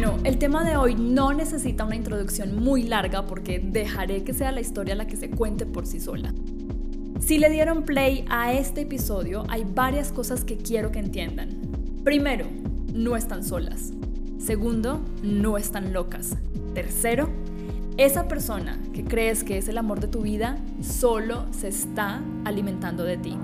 [0.00, 4.52] Bueno, el tema de hoy no necesita una introducción muy larga porque dejaré que sea
[4.52, 6.32] la historia la que se cuente por sí sola.
[7.18, 11.48] Si le dieron play a este episodio, hay varias cosas que quiero que entiendan.
[12.04, 12.46] Primero,
[12.94, 13.92] no están solas.
[14.38, 16.36] Segundo, no están locas.
[16.74, 17.28] Tercero,
[17.96, 23.02] esa persona que crees que es el amor de tu vida solo se está alimentando
[23.02, 23.36] de ti.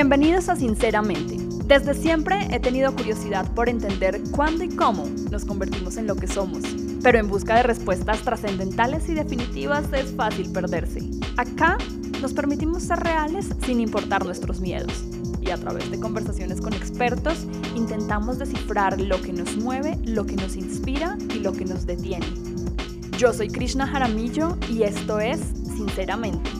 [0.00, 1.36] Bienvenidos a Sinceramente.
[1.66, 6.28] Desde siempre he tenido curiosidad por entender cuándo y cómo nos convertimos en lo que
[6.28, 6.62] somos,
[7.02, 11.00] pero en busca de respuestas trascendentales y definitivas es fácil perderse.
[11.36, 11.78] Acá
[12.22, 15.02] nos permitimos ser reales sin importar nuestros miedos
[15.40, 20.36] y a través de conversaciones con expertos intentamos descifrar lo que nos mueve, lo que
[20.36, 22.28] nos inspira y lo que nos detiene.
[23.18, 25.40] Yo soy Krishna Jaramillo y esto es
[25.76, 26.57] Sinceramente.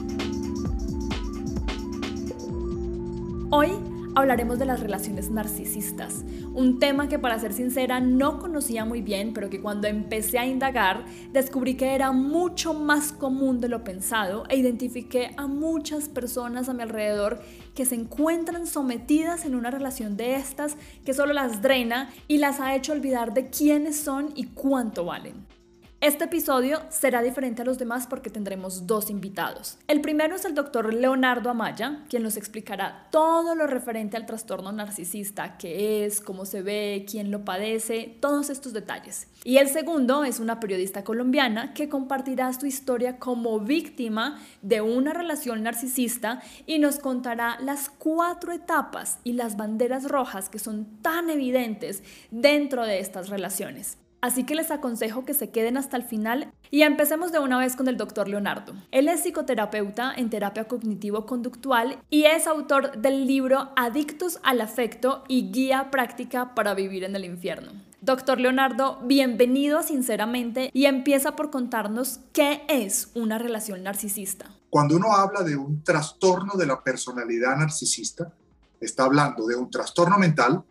[3.50, 3.70] Hoy
[4.14, 9.32] hablaremos de las relaciones narcisistas, un tema que para ser sincera no conocía muy bien,
[9.32, 14.44] pero que cuando empecé a indagar descubrí que era mucho más común de lo pensado
[14.50, 17.40] e identifiqué a muchas personas a mi alrededor
[17.74, 22.60] que se encuentran sometidas en una relación de estas que solo las drena y las
[22.60, 25.57] ha hecho olvidar de quiénes son y cuánto valen.
[26.00, 29.78] Este episodio será diferente a los demás porque tendremos dos invitados.
[29.88, 34.70] El primero es el doctor Leonardo Amaya, quien nos explicará todo lo referente al trastorno
[34.70, 39.26] narcisista, qué es, cómo se ve, quién lo padece, todos estos detalles.
[39.42, 45.12] Y el segundo es una periodista colombiana que compartirá su historia como víctima de una
[45.12, 51.28] relación narcisista y nos contará las cuatro etapas y las banderas rojas que son tan
[51.28, 53.98] evidentes dentro de estas relaciones.
[54.20, 57.76] Así que les aconsejo que se queden hasta el final y empecemos de una vez
[57.76, 58.74] con el doctor Leonardo.
[58.90, 65.52] Él es psicoterapeuta en terapia cognitivo-conductual y es autor del libro Adictos al afecto y
[65.52, 67.70] guía práctica para vivir en el infierno.
[68.00, 74.50] Doctor Leonardo, bienvenido Sinceramente y empieza por contarnos qué es una relación narcisista.
[74.68, 78.32] Cuando uno habla de un trastorno de la personalidad narcisista,
[78.80, 80.64] está hablando de un trastorno mental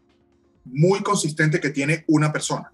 [0.66, 2.74] muy consistente que tiene una persona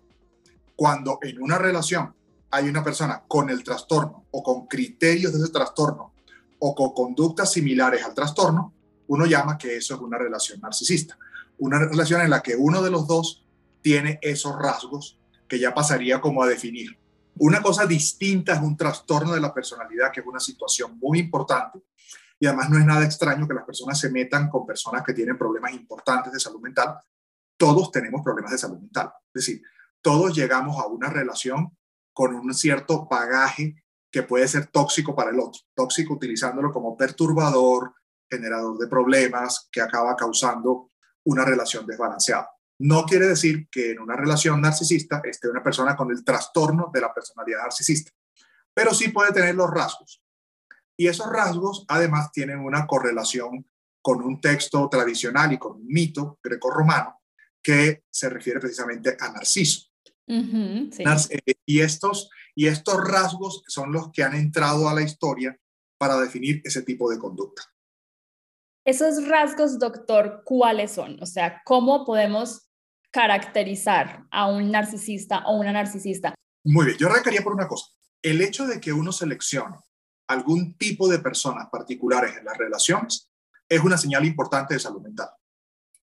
[0.75, 2.13] cuando en una relación
[2.51, 6.13] hay una persona con el trastorno o con criterios de ese trastorno
[6.59, 8.73] o con conductas similares al trastorno,
[9.07, 11.17] uno llama que eso es una relación narcisista.
[11.57, 13.45] Una relación en la que uno de los dos
[13.81, 16.97] tiene esos rasgos que ya pasaría como a definir.
[17.37, 21.79] Una cosa distinta es un trastorno de la personalidad, que es una situación muy importante.
[22.39, 25.37] Y además no es nada extraño que las personas se metan con personas que tienen
[25.37, 26.95] problemas importantes de salud mental.
[27.57, 29.11] Todos tenemos problemas de salud mental.
[29.33, 29.61] Es decir,
[30.03, 31.75] todos llegamos a una relación
[32.13, 37.95] con un cierto bagaje que puede ser tóxico para el otro, tóxico utilizándolo como perturbador,
[38.29, 40.91] generador de problemas, que acaba causando
[41.25, 42.51] una relación desbalanceada.
[42.79, 47.01] No quiere decir que en una relación narcisista esté una persona con el trastorno de
[47.01, 48.11] la personalidad narcisista,
[48.73, 50.21] pero sí puede tener los rasgos.
[50.97, 53.65] Y esos rasgos además tienen una correlación
[54.01, 57.21] con un texto tradicional y con un mito greco-romano
[57.63, 59.92] que se refiere precisamente a Narciso.
[60.27, 60.89] Eh,
[61.65, 65.57] y, estos, y estos rasgos son los que han entrado a la historia
[65.97, 67.63] para definir ese tipo de conducta.
[68.85, 71.21] Esos rasgos, doctor, ¿cuáles son?
[71.21, 72.69] O sea, ¿cómo podemos
[73.11, 76.33] caracterizar a un narcisista o una narcisista?
[76.65, 77.87] Muy bien, yo arrancaría por una cosa.
[78.21, 79.77] El hecho de que uno seleccione
[80.27, 83.29] algún tipo de personas particulares en las relaciones
[83.69, 85.29] es una señal importante de salud mental.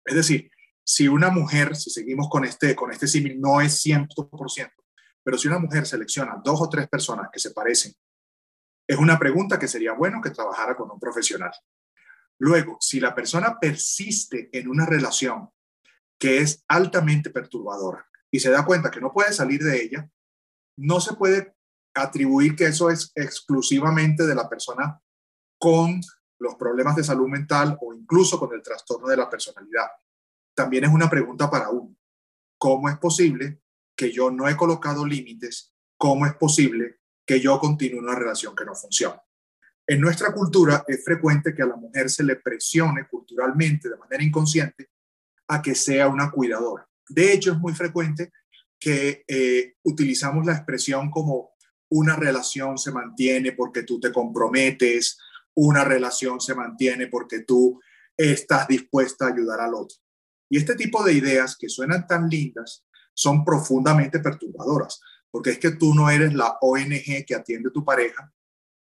[0.05, 0.51] Es decir,
[0.87, 4.71] si una mujer, si seguimos con este, con este símil, no es 100%,
[5.25, 7.93] pero si una mujer selecciona dos o tres personas que se parecen,
[8.87, 11.51] es una pregunta que sería bueno que trabajara con un profesional.
[12.39, 15.51] Luego, si la persona persiste en una relación
[16.21, 20.09] que es altamente perturbadora y se da cuenta que no puede salir de ella,
[20.77, 21.57] no se puede
[21.95, 25.01] atribuir que eso es exclusivamente de la persona
[25.59, 26.01] con
[26.39, 29.89] los problemas de salud mental o incluso con el trastorno de la personalidad
[30.57, 31.95] también es una pregunta para uno.
[32.59, 33.61] ¿Cómo es posible
[33.95, 35.75] que yo no he colocado límites?
[35.97, 39.23] ¿Cómo es posible que yo continúe una relación que no funciona?
[39.87, 44.25] En nuestra cultura es frecuente que a la mujer se le presione culturalmente de manera
[44.25, 44.91] inconsciente
[45.49, 46.89] a que sea una cuidadora.
[47.09, 48.33] De hecho, es muy frecuente
[48.81, 51.53] que eh, utilizamos la expresión como
[51.89, 55.19] una relación se mantiene porque tú te comprometes,
[55.55, 57.81] una relación se mantiene porque tú
[58.17, 59.97] estás dispuesta a ayudar al otro.
[60.49, 62.85] Y este tipo de ideas que suenan tan lindas
[63.15, 65.01] son profundamente perturbadoras,
[65.31, 68.33] porque es que tú no eres la ONG que atiende a tu pareja,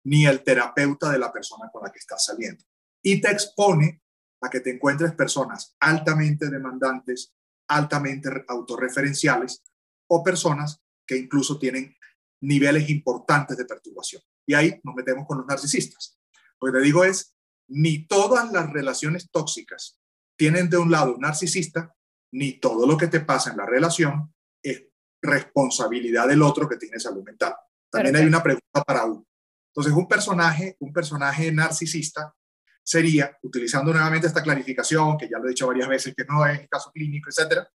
[0.04, 2.64] ni el terapeuta de la persona con la que estás saliendo.
[3.02, 4.02] Y te expone
[4.40, 7.34] a que te encuentres personas altamente demandantes,
[7.68, 9.62] altamente autorreferenciales
[10.08, 11.94] o personas que incluso tienen
[12.40, 14.22] niveles importantes de perturbación.
[14.46, 16.18] Y ahí nos metemos con los narcisistas.
[16.60, 17.34] Lo que te digo es,
[17.68, 19.97] ni todas las relaciones tóxicas
[20.38, 21.92] tienen de un lado un narcisista,
[22.32, 24.32] ni todo lo que te pasa en la relación
[24.62, 24.84] es
[25.20, 27.54] responsabilidad del otro que tiene salud mental.
[27.90, 29.26] También hay una pregunta para uno.
[29.74, 32.34] Entonces, un personaje, un personaje narcisista
[32.82, 36.68] sería, utilizando nuevamente esta clarificación, que ya lo he dicho varias veces, que no es
[36.68, 37.68] caso clínico, etcétera,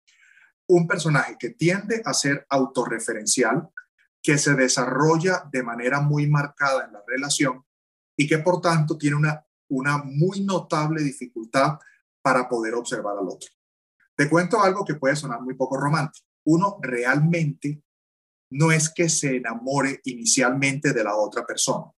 [0.67, 3.69] un personaje que tiende a ser autorreferencial,
[4.21, 7.65] que se desarrolla de manera muy marcada en la relación
[8.15, 11.79] y que por tanto tiene una, una muy notable dificultad
[12.21, 13.49] para poder observar al otro.
[14.15, 16.27] Te cuento algo que puede sonar muy poco romántico.
[16.45, 17.83] Uno realmente
[18.51, 21.91] no es que se enamore inicialmente de la otra persona.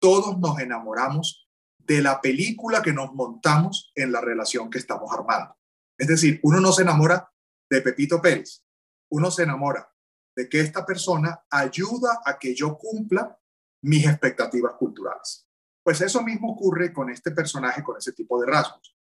[0.00, 1.48] Todos nos enamoramos
[1.78, 5.56] de la película que nos montamos en la relación que estamos armando.
[5.98, 7.30] Es decir, uno no se enamora
[7.68, 8.62] de Pepito Pérez,
[9.10, 9.90] uno se enamora
[10.36, 13.36] de que esta persona ayuda a que yo cumpla
[13.82, 15.48] mis expectativas culturales.
[15.82, 18.96] Pues eso mismo ocurre con este personaje, con ese tipo de rasgos.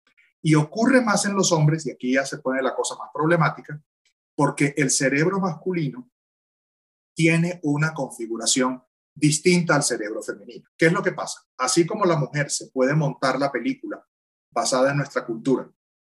[0.46, 3.82] Y ocurre más en los hombres, y aquí ya se pone la cosa más problemática,
[4.36, 6.10] porque el cerebro masculino
[7.14, 10.68] tiene una configuración distinta al cerebro femenino.
[10.76, 11.40] ¿Qué es lo que pasa?
[11.56, 14.04] Así como la mujer se puede montar la película
[14.50, 15.70] basada en nuestra cultura,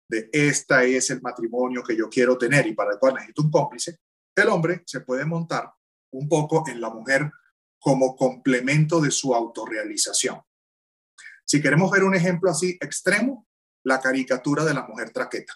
[0.08, 3.50] de esta es el matrimonio que yo quiero tener y para el cual necesito un
[3.50, 3.98] cómplice,
[4.36, 5.72] el hombre se puede montar
[6.12, 7.32] un poco en la mujer
[7.80, 10.40] como complemento de su autorrealización.
[11.44, 13.48] Si queremos ver un ejemplo así extremo,
[13.84, 15.54] la caricatura de la mujer traqueta.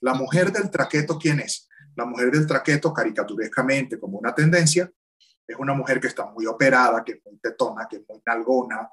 [0.00, 1.68] La mujer del traqueto, ¿quién es?
[1.94, 4.90] La mujer del traqueto, caricaturescamente, como una tendencia,
[5.46, 8.90] es una mujer que está muy operada, que es muy tetona, que es muy nalgona,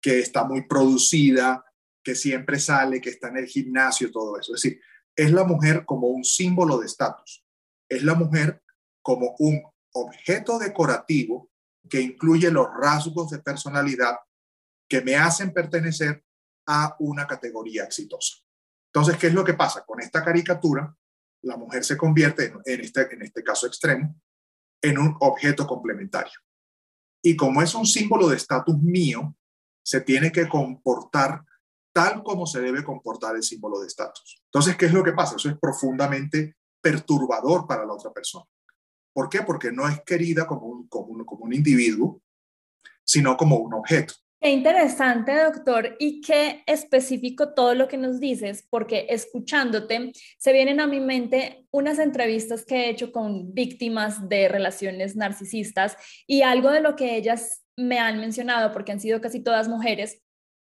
[0.00, 1.64] que está muy producida,
[2.02, 4.54] que siempre sale, que está en el gimnasio, todo eso.
[4.54, 4.80] Es decir,
[5.16, 7.44] es la mujer como un símbolo de estatus.
[7.88, 8.62] Es la mujer
[9.02, 11.50] como un objeto decorativo
[11.88, 14.16] que incluye los rasgos de personalidad
[14.88, 16.24] que me hacen pertenecer
[16.66, 18.36] a una categoría exitosa.
[18.92, 19.84] Entonces, ¿qué es lo que pasa?
[19.84, 20.94] Con esta caricatura,
[21.42, 24.20] la mujer se convierte, en este, en este caso extremo,
[24.82, 26.38] en un objeto complementario.
[27.22, 29.36] Y como es un símbolo de estatus mío,
[29.84, 31.44] se tiene que comportar
[31.92, 34.42] tal como se debe comportar el símbolo de estatus.
[34.46, 35.36] Entonces, ¿qué es lo que pasa?
[35.36, 38.44] Eso es profundamente perturbador para la otra persona.
[39.14, 39.42] ¿Por qué?
[39.42, 42.20] Porque no es querida como un, como como un individuo,
[43.02, 44.14] sino como un objeto.
[44.46, 50.78] Qué interesante, doctor, y qué específico todo lo que nos dices, porque escuchándote se vienen
[50.78, 55.96] a mi mente unas entrevistas que he hecho con víctimas de relaciones narcisistas
[56.28, 60.22] y algo de lo que ellas me han mencionado, porque han sido casi todas mujeres,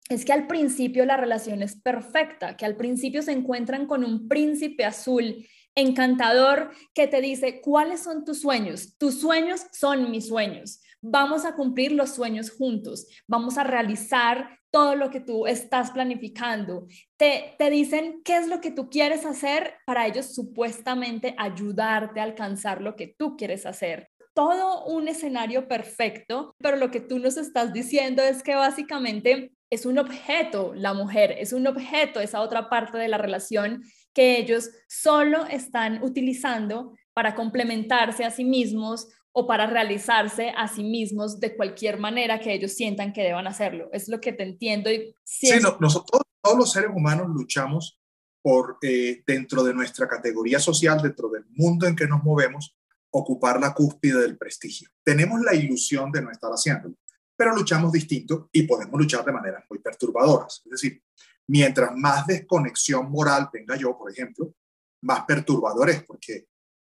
[0.08, 4.26] es que al principio la relación es perfecta, que al principio se encuentran con un
[4.26, 8.96] príncipe azul encantador que te dice, ¿cuáles son tus sueños?
[8.96, 10.80] Tus sueños son mis sueños
[11.10, 16.86] vamos a cumplir los sueños juntos, vamos a realizar todo lo que tú estás planificando.
[17.16, 22.24] Te, te dicen qué es lo que tú quieres hacer para ellos supuestamente ayudarte a
[22.24, 24.10] alcanzar lo que tú quieres hacer.
[24.34, 29.86] Todo un escenario perfecto, pero lo que tú nos estás diciendo es que básicamente es
[29.86, 33.82] un objeto, la mujer es un objeto, esa otra parte de la relación
[34.12, 40.82] que ellos solo están utilizando para complementarse a sí mismos o para realizarse a sí
[40.82, 43.90] mismos de cualquier manera que ellos sientan que deban hacerlo.
[43.92, 44.90] Es lo que te entiendo.
[44.90, 48.00] Y sí, nosotros todos los seres humanos luchamos
[48.40, 52.78] por, eh, dentro de nuestra categoría social, dentro del mundo en que nos movemos,
[53.10, 54.88] ocupar la cúspide del prestigio.
[55.04, 56.94] Tenemos la ilusión de no estar haciéndolo,
[57.36, 60.62] pero luchamos distinto y podemos luchar de maneras muy perturbadoras.
[60.64, 61.02] Es decir,
[61.48, 64.54] mientras más desconexión moral tenga yo, por ejemplo,
[65.02, 66.46] más perturbador es, porque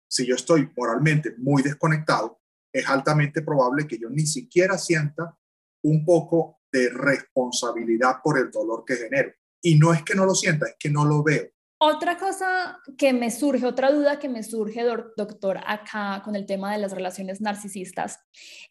[0.08, 2.40] si yo estoy moralmente muy desconectado,
[2.72, 5.36] es altamente probable que yo ni siquiera sienta
[5.82, 9.32] un poco de responsabilidad por el dolor que genero.
[9.62, 11.48] Y no es que no lo sienta, es que no lo veo.
[11.80, 14.82] Otra cosa que me surge, otra duda que me surge,
[15.16, 18.18] doctor, acá con el tema de las relaciones narcisistas,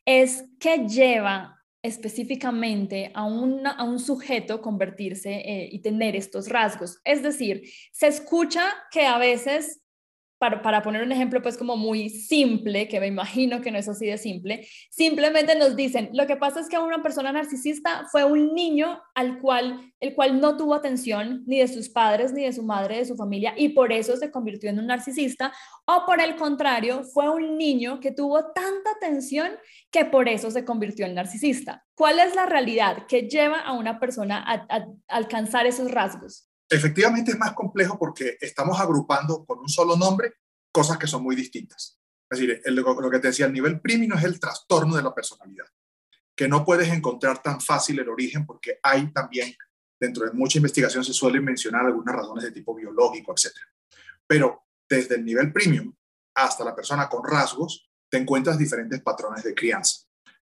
[0.05, 6.99] es que lleva específicamente a, a un sujeto convertirse eh, y tener estos rasgos.
[7.05, 7.63] Es decir,
[7.93, 9.81] se escucha que a veces
[10.39, 14.05] para, poner un ejemplo pues como muy simple, que me imagino que no es así
[14.05, 18.53] de simple, simplemente nos dicen, lo que pasa es que una persona narcisista fue un
[18.53, 22.63] niño al cual, el cual no tuvo atención ni de sus padres, ni de su
[22.63, 25.51] madre, de su familia, y por eso se convirtió en un narcisista,
[25.85, 29.51] o por el contrario, fue un niño que tuvo tanta atención
[29.89, 31.83] que por eso se convirtió en narcisista.
[31.95, 36.46] ¿Cuál es la realidad que lleva a una persona a alcanzar esos rasgos?
[36.69, 40.33] Efectivamente es más complejo porque estamos agrupando con un solo nombre
[40.71, 41.99] cosas que son muy distintas.
[42.29, 45.65] Es decir, lo que te decía, el nivel prímino es el trastorno de la personalidad,
[46.35, 49.55] que no puedes encontrar tan fácil el origen porque hay también,
[49.99, 53.55] dentro de mucha investigación se suelen mencionar algunas razones de tipo biológico, etc.
[54.27, 55.93] Pero desde el nivel premium
[56.35, 60.01] hasta la persona con rasgos, te encuentras diferentes patrones de crianza.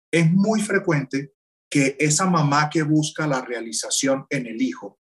[0.10, 1.34] Es muy frecuente
[1.70, 5.00] que esa mamá que busca la realización en el hijo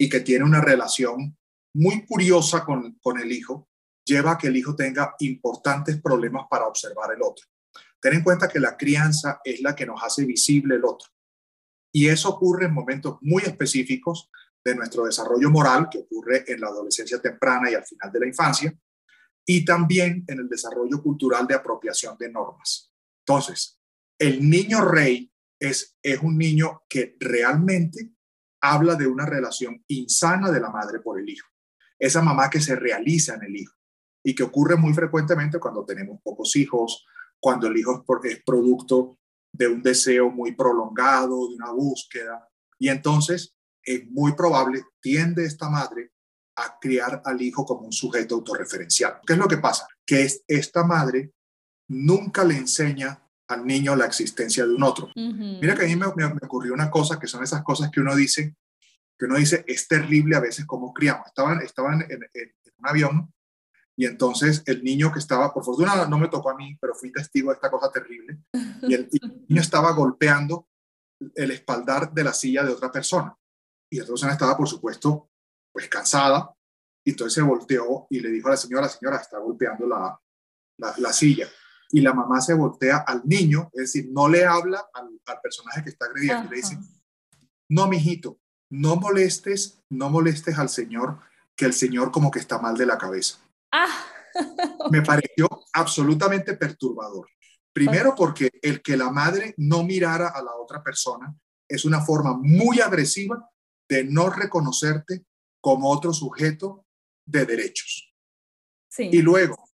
[0.00, 1.36] y que tiene una relación
[1.74, 3.68] muy curiosa con, con el hijo,
[4.02, 7.44] lleva a que el hijo tenga importantes problemas para observar el otro.
[8.00, 11.10] Ten en cuenta que la crianza es la que nos hace visible el otro.
[11.92, 14.30] Y eso ocurre en momentos muy específicos
[14.64, 18.26] de nuestro desarrollo moral, que ocurre en la adolescencia temprana y al final de la
[18.26, 18.74] infancia,
[19.46, 22.90] y también en el desarrollo cultural de apropiación de normas.
[23.26, 23.78] Entonces,
[24.18, 25.30] el niño rey
[25.60, 28.14] es, es un niño que realmente
[28.60, 31.48] habla de una relación insana de la madre por el hijo.
[31.98, 33.74] Esa mamá que se realiza en el hijo
[34.22, 37.04] y que ocurre muy frecuentemente cuando tenemos pocos hijos,
[37.38, 39.18] cuando el hijo es producto
[39.52, 42.48] de un deseo muy prolongado, de una búsqueda.
[42.78, 46.12] Y entonces es muy probable, tiende esta madre
[46.56, 49.20] a criar al hijo como un sujeto autorreferencial.
[49.26, 49.86] ¿Qué es lo que pasa?
[50.04, 51.32] Que es, esta madre
[51.88, 55.10] nunca le enseña al niño la existencia de un otro.
[55.14, 58.54] Mira que a mí me, ocurrió una cosa, que son esas cosas que uno dice,
[59.18, 61.26] que uno dice, es terrible a veces como criamos.
[61.26, 62.20] Estaban, estaban en,
[62.78, 63.34] un avión
[63.96, 67.10] y entonces el niño que estaba, por fortuna no me tocó a mí, pero fui
[67.10, 68.38] testigo de esta cosa terrible,
[68.82, 69.10] y el,
[69.48, 70.68] niño estaba golpeando
[71.34, 73.36] el espaldar de la silla de otra persona.
[73.92, 75.28] Y la persona estaba, por supuesto,
[75.72, 76.54] pues cansada,
[77.04, 80.18] y entonces se volteó y le dijo a la señora, la señora está golpeando la,
[80.78, 81.48] la, la silla
[81.92, 85.08] y la mamá se voltea al niño, es decir, no le habla al,
[85.42, 86.78] personaje que está agrediendo, y le dice,
[87.68, 88.38] no, mijito,
[88.70, 91.20] no molestes, no molestes al Señor,
[91.56, 93.38] que el Señor como que está mal de la cabeza.
[93.72, 93.88] Ah.
[94.90, 97.28] Me pareció absolutamente perturbador.
[97.72, 101.34] Primero porque el que la madre no mirara a la otra persona
[101.68, 103.48] es una forma muy agresiva
[103.88, 105.24] de no reconocerte
[105.60, 106.84] como otro sujeto
[107.26, 108.12] de derechos.
[108.88, 109.08] Sí.
[109.12, 109.69] Y luego,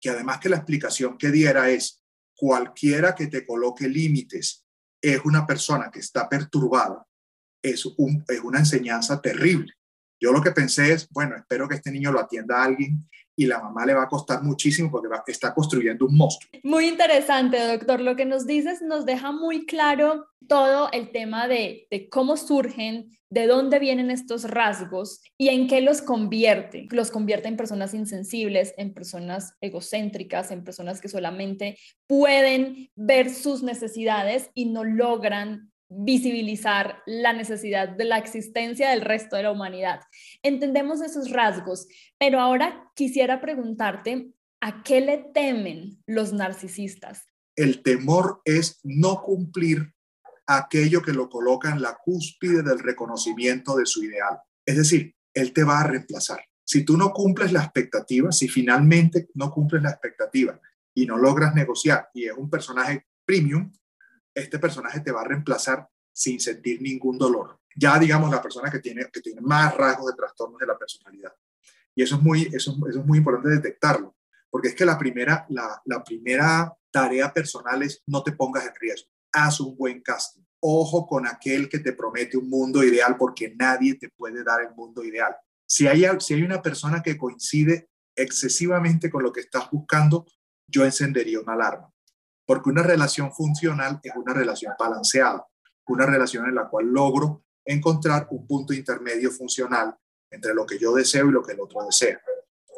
[0.00, 2.02] que además que la explicación que diera es
[2.34, 4.64] cualquiera que te coloque límites
[5.02, 7.06] es una persona que está perturbada,
[7.62, 7.86] es,
[8.28, 9.74] es una enseñanza terrible.
[10.20, 13.58] Yo lo que pensé es, bueno, espero que este niño lo atienda alguien y la
[13.58, 16.50] mamá le va a costar muchísimo porque está construyendo un monstruo.
[16.62, 18.02] Muy interesante, doctor.
[18.02, 23.08] Lo que nos dices nos deja muy claro todo el tema de, de cómo surgen,
[23.30, 26.86] de dónde vienen estos rasgos y en qué los convierte.
[26.90, 33.62] Los convierte en personas insensibles, en personas egocéntricas, en personas que solamente pueden ver sus
[33.62, 40.00] necesidades y no logran visibilizar la necesidad de la existencia del resto de la humanidad.
[40.42, 47.26] Entendemos esos rasgos, pero ahora quisiera preguntarte, ¿a qué le temen los narcisistas?
[47.56, 49.92] El temor es no cumplir
[50.46, 54.38] aquello que lo coloca en la cúspide del reconocimiento de su ideal.
[54.64, 56.40] Es decir, él te va a reemplazar.
[56.64, 60.60] Si tú no cumples la expectativa, si finalmente no cumples la expectativa
[60.94, 63.72] y no logras negociar y es un personaje premium,
[64.34, 67.60] este personaje te va a reemplazar sin sentir ningún dolor.
[67.76, 71.32] Ya digamos la persona que tiene, que tiene más rasgos de trastornos de la personalidad.
[71.94, 74.16] Y eso es muy, eso, es muy importante detectarlo,
[74.48, 78.74] porque es que la primera, la, la primera tarea personal es no te pongas en
[78.78, 80.42] riesgo, haz un buen casting.
[80.60, 84.74] Ojo con aquel que te promete un mundo ideal, porque nadie te puede dar el
[84.74, 85.34] mundo ideal.
[85.66, 90.26] Si hay, si hay una persona que coincide excesivamente con lo que estás buscando,
[90.66, 91.90] yo encendería una alarma
[92.50, 95.46] porque una relación funcional es una relación balanceada,
[95.86, 99.96] una relación en la cual logro encontrar un punto intermedio funcional
[100.28, 102.20] entre lo que yo deseo y lo que el otro desea.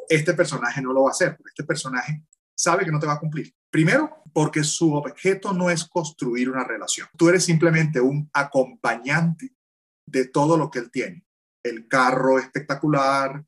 [0.07, 2.23] Este personaje no lo va a hacer, porque este personaje
[2.55, 3.51] sabe que no te va a cumplir.
[3.71, 7.07] Primero, porque su objeto no es construir una relación.
[7.17, 9.55] Tú eres simplemente un acompañante
[10.05, 11.25] de todo lo que él tiene.
[11.63, 13.43] El carro espectacular,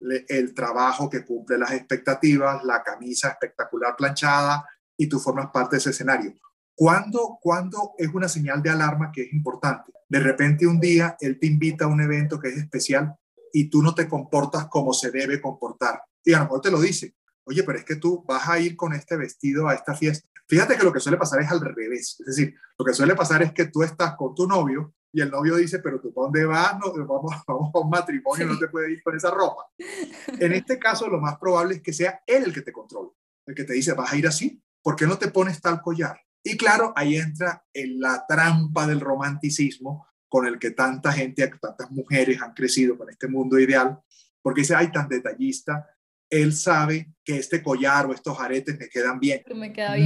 [0.00, 4.64] el trabajo que cumple las expectativas, la camisa espectacular planchada,
[4.98, 6.34] y tú formas parte de ese escenario.
[6.74, 9.92] ¿Cuándo, ¿Cuándo es una señal de alarma que es importante?
[10.08, 13.14] De repente un día él te invita a un evento que es especial
[13.52, 16.02] y tú no te comportas como se debe comportar.
[16.24, 17.14] Y a lo mejor te lo dice,
[17.44, 20.28] oye, pero es que tú vas a ir con este vestido a esta fiesta.
[20.46, 22.16] Fíjate que lo que suele pasar es al revés.
[22.20, 25.30] Es decir, lo que suele pasar es que tú estás con tu novio y el
[25.30, 26.78] novio dice, pero tú dónde vas?
[26.78, 29.64] No, vamos, vamos a un matrimonio, no te puedes ir con esa ropa.
[30.38, 33.10] En este caso, lo más probable es que sea él el que te controle,
[33.46, 36.20] el que te dice, vas a ir así, ¿por qué no te pones tal collar?
[36.42, 41.90] Y claro, ahí entra en la trampa del romanticismo con el que tanta gente, tantas
[41.90, 43.98] mujeres han crecido con este mundo ideal,
[44.42, 45.86] porque dice, ay, tan detallista,
[46.30, 49.42] él sabe que este collar o estos aretes me quedan bien.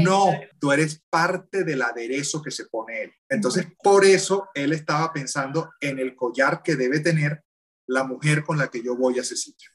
[0.03, 3.13] no, tú eres parte del aderezo que se pone él.
[3.29, 7.43] Entonces, por eso él estaba pensando en el collar que debe tener
[7.89, 9.71] la mujer con la que yo voy a ese sitio.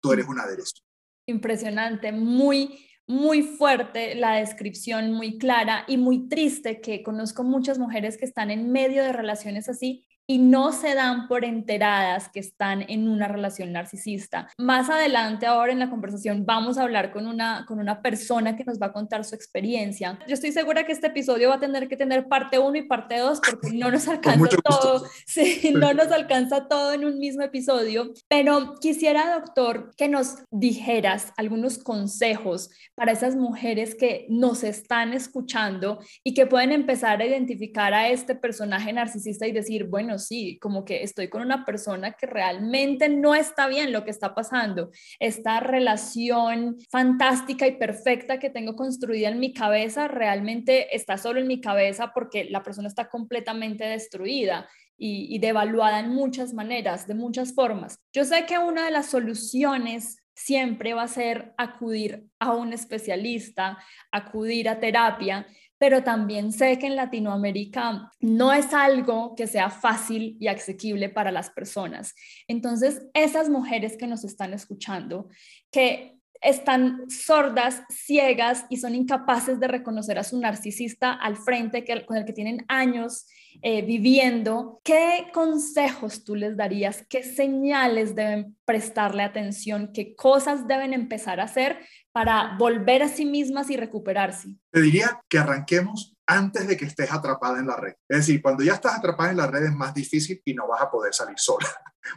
[0.00, 0.82] Tú eres un aderezo.
[1.26, 8.16] Impresionante, muy, muy fuerte la descripción, muy clara y muy triste que conozco muchas mujeres
[8.16, 12.84] que están en medio de relaciones así y no se dan por enteradas que están
[12.88, 14.48] en una relación narcisista.
[14.58, 18.64] Más adelante, ahora en la conversación, vamos a hablar con una, con una persona que
[18.64, 20.18] nos va a contar su experiencia.
[20.26, 23.18] Yo estoy segura que este episodio va a tener que tener parte 1 y parte
[23.18, 25.04] 2 porque no nos alcanza todo.
[25.26, 28.12] Sí, no nos alcanza todo en un mismo episodio.
[28.28, 35.98] Pero quisiera, doctor, que nos dijeras algunos consejos para esas mujeres que nos están escuchando
[36.22, 40.84] y que pueden empezar a identificar a este personaje narcisista y decir, bueno, sí, como
[40.84, 44.90] que estoy con una persona que realmente no está bien lo que está pasando.
[45.18, 51.46] Esta relación fantástica y perfecta que tengo construida en mi cabeza realmente está solo en
[51.46, 54.68] mi cabeza porque la persona está completamente destruida.
[54.96, 57.98] Y, y devaluada en muchas maneras, de muchas formas.
[58.12, 63.78] Yo sé que una de las soluciones siempre va a ser acudir a un especialista,
[64.10, 65.46] acudir a terapia,
[65.78, 71.32] pero también sé que en Latinoamérica no es algo que sea fácil y asequible para
[71.32, 72.14] las personas.
[72.48, 75.28] Entonces, esas mujeres que nos están escuchando,
[75.70, 76.13] que
[76.44, 82.16] están sordas, ciegas y son incapaces de reconocer a su narcisista al frente que, con
[82.16, 83.26] el que tienen años
[83.62, 87.04] eh, viviendo, ¿qué consejos tú les darías?
[87.08, 89.90] ¿Qué señales deben prestarle atención?
[89.92, 91.78] ¿Qué cosas deben empezar a hacer
[92.12, 94.48] para volver a sí mismas y recuperarse?
[94.70, 97.94] Te diría que arranquemos antes de que estés atrapada en la red.
[98.08, 100.82] Es decir, cuando ya estás atrapada en la red es más difícil y no vas
[100.82, 101.68] a poder salir sola.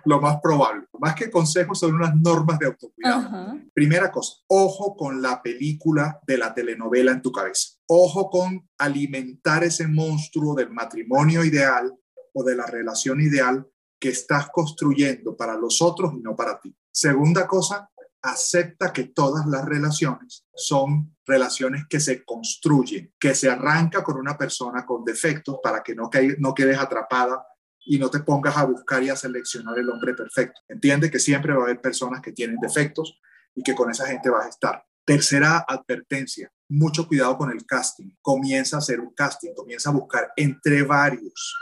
[0.06, 0.86] Lo más probable.
[1.00, 3.58] Más que consejos son unas normas de autocuidado.
[3.74, 7.78] Primera cosa, ojo con la película de la telenovela en tu cabeza.
[7.88, 11.94] Ojo con alimentar ese monstruo del matrimonio ideal
[12.34, 13.66] o de la relación ideal
[14.00, 16.76] que estás construyendo para los otros y no para ti.
[16.92, 17.90] Segunda cosa,
[18.22, 24.38] acepta que todas las relaciones son relaciones que se construyen, que se arranca con una
[24.38, 27.46] persona con defectos para que no, no quedes atrapada
[27.88, 30.62] y no te pongas a buscar y a seleccionar el hombre perfecto.
[30.68, 33.20] Entiende que siempre va a haber personas que tienen defectos
[33.56, 34.84] y que con esa gente vas a estar.
[35.06, 38.12] Tercera advertencia, mucho cuidado con el casting.
[38.22, 41.56] Comienza a hacer un casting, comienza a buscar entre varios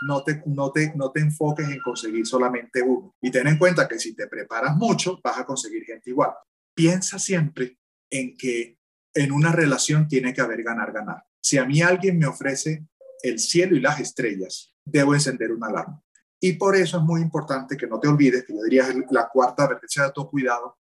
[0.00, 3.16] no te, no, te, no te enfoques en conseguir solamente uno.
[3.20, 6.30] Y ten en cuenta que si te preparas mucho, vas a conseguir gente igual.
[6.74, 7.78] Piensa siempre
[8.10, 8.78] en que
[9.14, 11.24] en una relación tiene que haber ganar, ganar.
[11.40, 12.86] Si a mí alguien me ofrece
[13.22, 16.02] el cielo y las estrellas, debo encender una alarma.
[16.40, 19.64] Y por eso es muy importante que no te olvides, que yo diría la cuarta
[19.64, 20.78] advertencia de tu cuidado,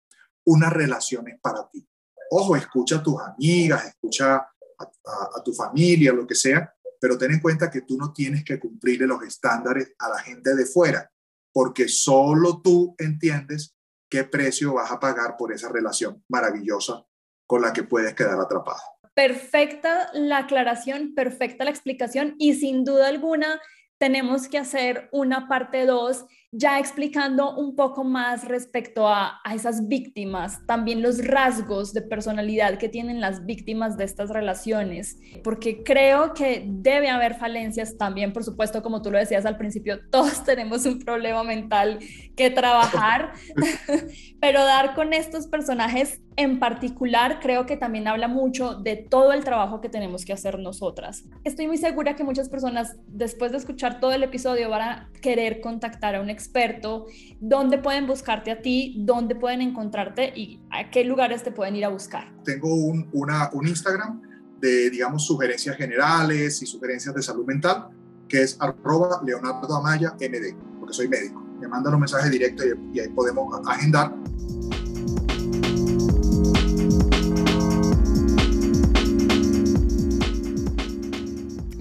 [0.44, 1.86] una relación es para ti.
[2.30, 7.40] Ojo, escucha a tus amigas, escucha a tu familia, lo que sea, pero ten en
[7.40, 11.10] cuenta que tú no tienes que cumplirle los estándares a la gente de fuera,
[11.52, 13.74] porque solo tú entiendes
[14.08, 17.04] qué precio vas a pagar por esa relación maravillosa
[17.46, 18.80] con la que puedes quedar atrapada.
[19.14, 23.60] Perfecta la aclaración, perfecta la explicación y sin duda alguna
[24.00, 30.64] tenemos que hacer una parte 2 ya explicando un poco más respecto a, esas víctimas,
[30.66, 36.64] también los rasgos de personalidad que tienen las víctimas de estas relaciones, porque creo que
[36.66, 40.98] debe haber falencias también, por supuesto, como tú lo decías al principio, todos tenemos un
[40.98, 41.98] problema mental
[42.36, 43.32] que trabajar,
[44.40, 49.44] pero dar con estos personajes en particular creo que también habla mucho de todo el
[49.44, 51.24] trabajo que tenemos que hacer nosotras.
[51.44, 55.60] Estoy muy segura que muchas personas después de escuchar todo el episodio van a querer
[55.60, 57.07] contactar a un experto,
[57.38, 61.85] dónde pueden buscarte a ti, dónde pueden encontrarte y a qué lugares te pueden ir
[61.85, 62.33] a buscar.
[62.44, 64.22] Tengo un, una, un Instagram
[64.59, 67.88] de, digamos, sugerencias generales y sugerencias de salud mental,
[68.29, 71.40] que es arroba Leonardo Amaya MD, porque soy médico.
[71.61, 74.14] Me mandan un mensaje directo y, y ahí podemos agendar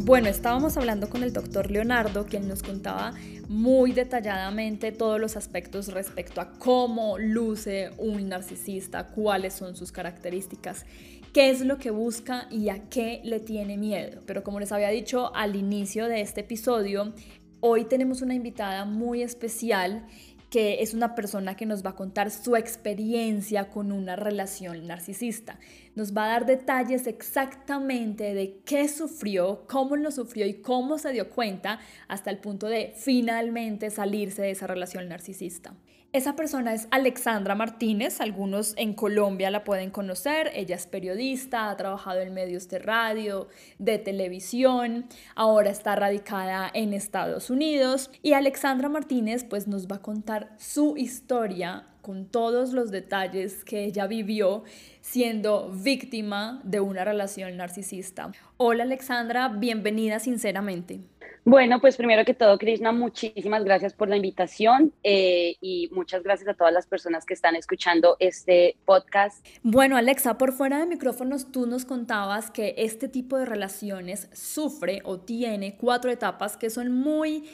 [0.09, 3.13] Bueno, estábamos hablando con el doctor Leonardo, quien nos contaba
[3.47, 10.87] muy detalladamente todos los aspectos respecto a cómo luce un narcisista, cuáles son sus características,
[11.31, 14.23] qué es lo que busca y a qué le tiene miedo.
[14.25, 17.13] Pero como les había dicho al inicio de este episodio,
[17.59, 20.07] hoy tenemos una invitada muy especial
[20.49, 25.59] que es una persona que nos va a contar su experiencia con una relación narcisista.
[25.95, 31.11] Nos va a dar detalles exactamente de qué sufrió, cómo lo sufrió y cómo se
[31.11, 35.75] dio cuenta hasta el punto de finalmente salirse de esa relación narcisista.
[36.11, 41.77] Esa persona es Alexandra Martínez, algunos en Colombia la pueden conocer, ella es periodista, ha
[41.77, 48.89] trabajado en medios de radio, de televisión, ahora está radicada en Estados Unidos y Alexandra
[48.89, 54.63] Martínez pues nos va a contar su historia con todos los detalles que ella vivió
[55.01, 58.31] siendo víctima de una relación narcisista.
[58.57, 61.01] Hola Alexandra, bienvenida sinceramente.
[61.49, 66.47] Bueno, pues primero que todo, Krishna, muchísimas gracias por la invitación eh, y muchas gracias
[66.47, 69.43] a todas las personas que están escuchando este podcast.
[69.63, 75.01] Bueno, Alexa, por fuera de micrófonos, tú nos contabas que este tipo de relaciones sufre
[75.05, 77.49] o tiene cuatro etapas que son muy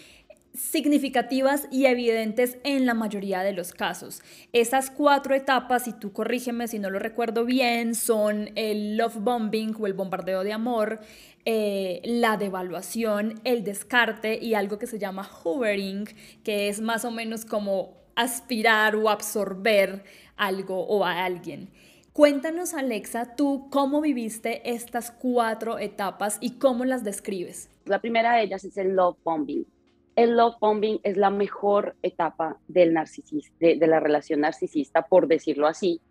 [0.55, 4.21] significativas y evidentes en la mayoría de los casos.
[4.53, 9.75] Esas cuatro etapas, y tú corrígeme si no lo recuerdo bien, son el love bombing
[9.79, 10.99] o el bombardeo de amor,
[11.45, 16.05] eh, la devaluación, el descarte y algo que se llama hovering,
[16.43, 20.03] que es más o menos como aspirar o absorber
[20.35, 21.69] algo o a alguien.
[22.13, 27.69] Cuéntanos, Alexa, tú cómo viviste estas cuatro etapas y cómo las describes.
[27.85, 29.67] La primera de ellas es el love bombing.
[30.15, 35.67] El love bombing es la mejor etapa del narcisista, de la relación narcisista, por decirlo
[35.67, 36.01] así,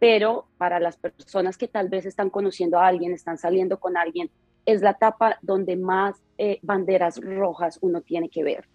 [0.00, 4.30] pero para las personas que tal vez están conociendo a alguien, están saliendo con alguien,
[4.66, 8.68] es la etapa donde más eh, banderas rojas uno tiene que ver.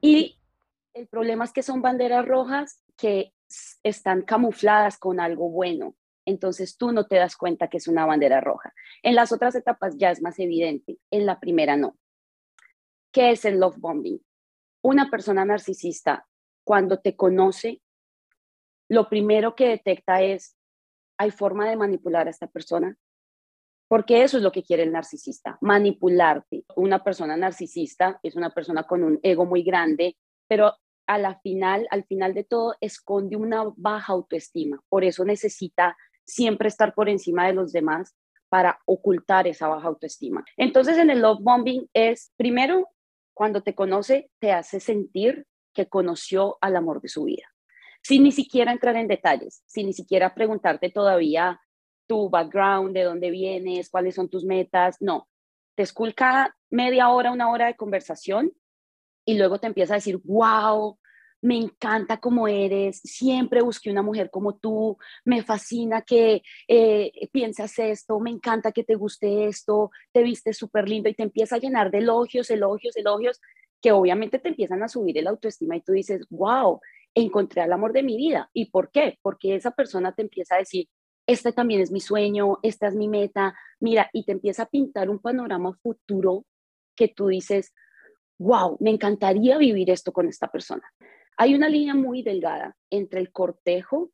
[0.00, 0.38] Y
[0.94, 3.32] el problema es que son banderas rojas que
[3.82, 5.94] están camufladas con algo bueno.
[6.24, 8.74] Entonces tú no te das cuenta que es una bandera roja.
[9.02, 11.96] En las otras etapas ya es más evidente, en la primera no.
[13.12, 14.20] ¿Qué es el love bombing?
[14.82, 16.26] Una persona narcisista,
[16.64, 17.80] cuando te conoce,
[18.88, 20.56] lo primero que detecta es,
[21.16, 22.96] ¿hay forma de manipular a esta persona?
[23.88, 26.64] Porque eso es lo que quiere el narcisista, manipularte.
[26.74, 30.16] Una persona narcisista es una persona con un ego muy grande,
[30.48, 30.74] pero
[31.06, 34.80] a la final, al final de todo, esconde una baja autoestima.
[34.88, 38.16] Por eso necesita siempre estar por encima de los demás
[38.48, 40.44] para ocultar esa baja autoestima.
[40.56, 42.88] Entonces, en el love bombing es, primero,
[43.34, 47.44] cuando te conoce, te hace sentir que conoció al amor de su vida,
[48.02, 51.60] sin ni siquiera entrar en detalles, sin ni siquiera preguntarte todavía
[52.06, 54.96] tu background, de dónde vienes, cuáles son tus metas.
[55.00, 55.28] No,
[55.74, 58.52] te esculca media hora, una hora de conversación
[59.24, 60.98] y luego te empieza a decir, wow,
[61.42, 67.78] me encanta cómo eres, siempre busqué una mujer como tú, me fascina que eh, piensas
[67.78, 71.60] esto, me encanta que te guste esto, te viste súper lindo y te empieza a
[71.60, 73.40] llenar de elogios, elogios, elogios,
[73.80, 76.80] que obviamente te empiezan a subir el autoestima y tú dices, wow,
[77.14, 78.50] encontré al amor de mi vida.
[78.52, 79.18] ¿Y por qué?
[79.22, 80.88] Porque esa persona te empieza a decir,
[81.26, 85.10] este también es mi sueño, esta es mi meta, mira, y te empieza a pintar
[85.10, 86.44] un panorama futuro
[86.94, 87.74] que tú dices,
[88.38, 90.84] wow, me encantaría vivir esto con esta persona.
[91.36, 94.10] Hay una línea muy delgada entre el cortejo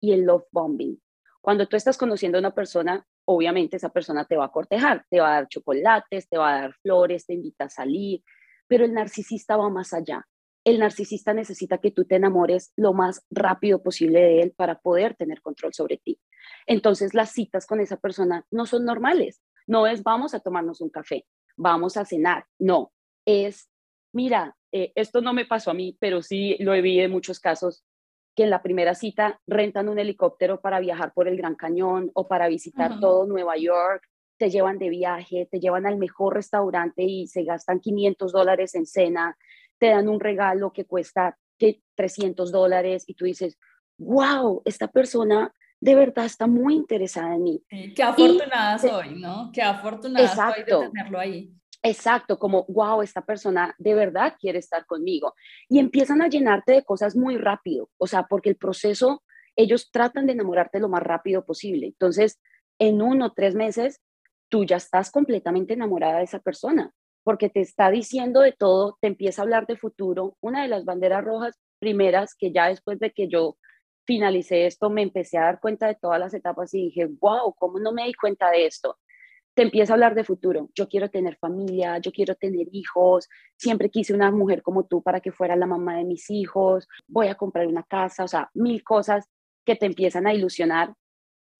[0.00, 1.00] y el love bombing.
[1.40, 5.20] Cuando tú estás conociendo a una persona, obviamente esa persona te va a cortejar, te
[5.20, 8.22] va a dar chocolates, te va a dar flores, te invita a salir,
[8.68, 10.26] pero el narcisista va más allá.
[10.64, 15.16] El narcisista necesita que tú te enamores lo más rápido posible de él para poder
[15.16, 16.20] tener control sobre ti.
[16.66, 19.42] Entonces las citas con esa persona no son normales.
[19.66, 21.26] No es vamos a tomarnos un café,
[21.56, 22.46] vamos a cenar.
[22.58, 22.92] No,
[23.24, 23.70] es,
[24.12, 27.40] mira, eh, esto no me pasó a mí, pero sí lo he visto en muchos
[27.40, 27.84] casos,
[28.34, 32.28] que en la primera cita rentan un helicóptero para viajar por el Gran Cañón o
[32.28, 34.04] para visitar todo Nueva York,
[34.38, 38.86] te llevan de viaje, te llevan al mejor restaurante y se gastan 500 dólares en
[38.86, 39.36] cena,
[39.78, 41.36] te dan un regalo que cuesta
[41.94, 43.58] 300 dólares y tú dices,
[43.98, 47.64] wow, esta persona de verdad está muy interesada en mí.
[47.96, 49.50] qué afortunada soy, ¿no?
[49.52, 51.54] Qué afortunada soy de tenerlo ahí.
[51.82, 55.34] Exacto, como, wow, esta persona de verdad quiere estar conmigo.
[55.68, 59.22] Y empiezan a llenarte de cosas muy rápido, o sea, porque el proceso,
[59.56, 61.86] ellos tratan de enamorarte lo más rápido posible.
[61.86, 62.38] Entonces,
[62.78, 64.02] en uno o tres meses,
[64.50, 66.92] tú ya estás completamente enamorada de esa persona,
[67.24, 70.36] porque te está diciendo de todo, te empieza a hablar de futuro.
[70.40, 73.56] Una de las banderas rojas primeras que ya después de que yo
[74.06, 77.78] finalicé esto, me empecé a dar cuenta de todas las etapas y dije, wow, ¿cómo
[77.78, 78.98] no me di cuenta de esto?
[79.54, 80.70] te empieza a hablar de futuro.
[80.74, 85.20] Yo quiero tener familia, yo quiero tener hijos, siempre quise una mujer como tú para
[85.20, 88.82] que fuera la mamá de mis hijos, voy a comprar una casa, o sea, mil
[88.84, 89.28] cosas
[89.64, 90.94] que te empiezan a ilusionar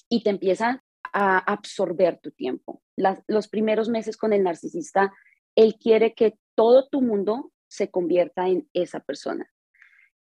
[0.08, 0.80] y te empiezan
[1.12, 2.82] a absorber tu tiempo.
[3.26, 5.12] los primeros meses con el narcisista,
[5.56, 9.50] él quiere que todo tu mundo se convierta en esa persona.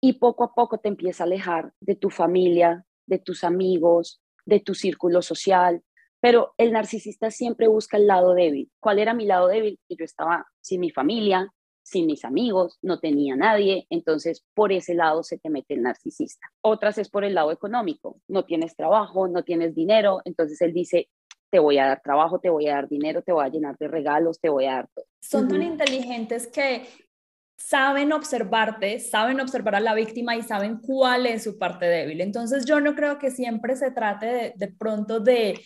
[0.01, 4.59] Y poco a poco te empieza a alejar de tu familia, de tus amigos, de
[4.59, 5.83] tu círculo social,
[6.19, 8.71] pero el narcisista siempre busca el lado débil.
[8.79, 9.79] ¿Cuál era mi lado débil?
[9.87, 11.51] Que yo estaba sin mi familia,
[11.83, 16.47] sin mis amigos, no tenía nadie, entonces por ese lado se te mete el narcisista.
[16.61, 21.09] Otras es por el lado económico, no tienes trabajo, no tienes dinero, entonces él dice,
[21.51, 23.87] te voy a dar trabajo, te voy a dar dinero, te voy a llenar de
[23.87, 25.05] regalos, te voy a dar todo.
[25.21, 26.87] Son tan inteligentes que
[27.57, 32.21] saben observarte, saben observar a la víctima y saben cuál es su parte débil.
[32.21, 35.59] Entonces yo no creo que siempre se trate de, de pronto de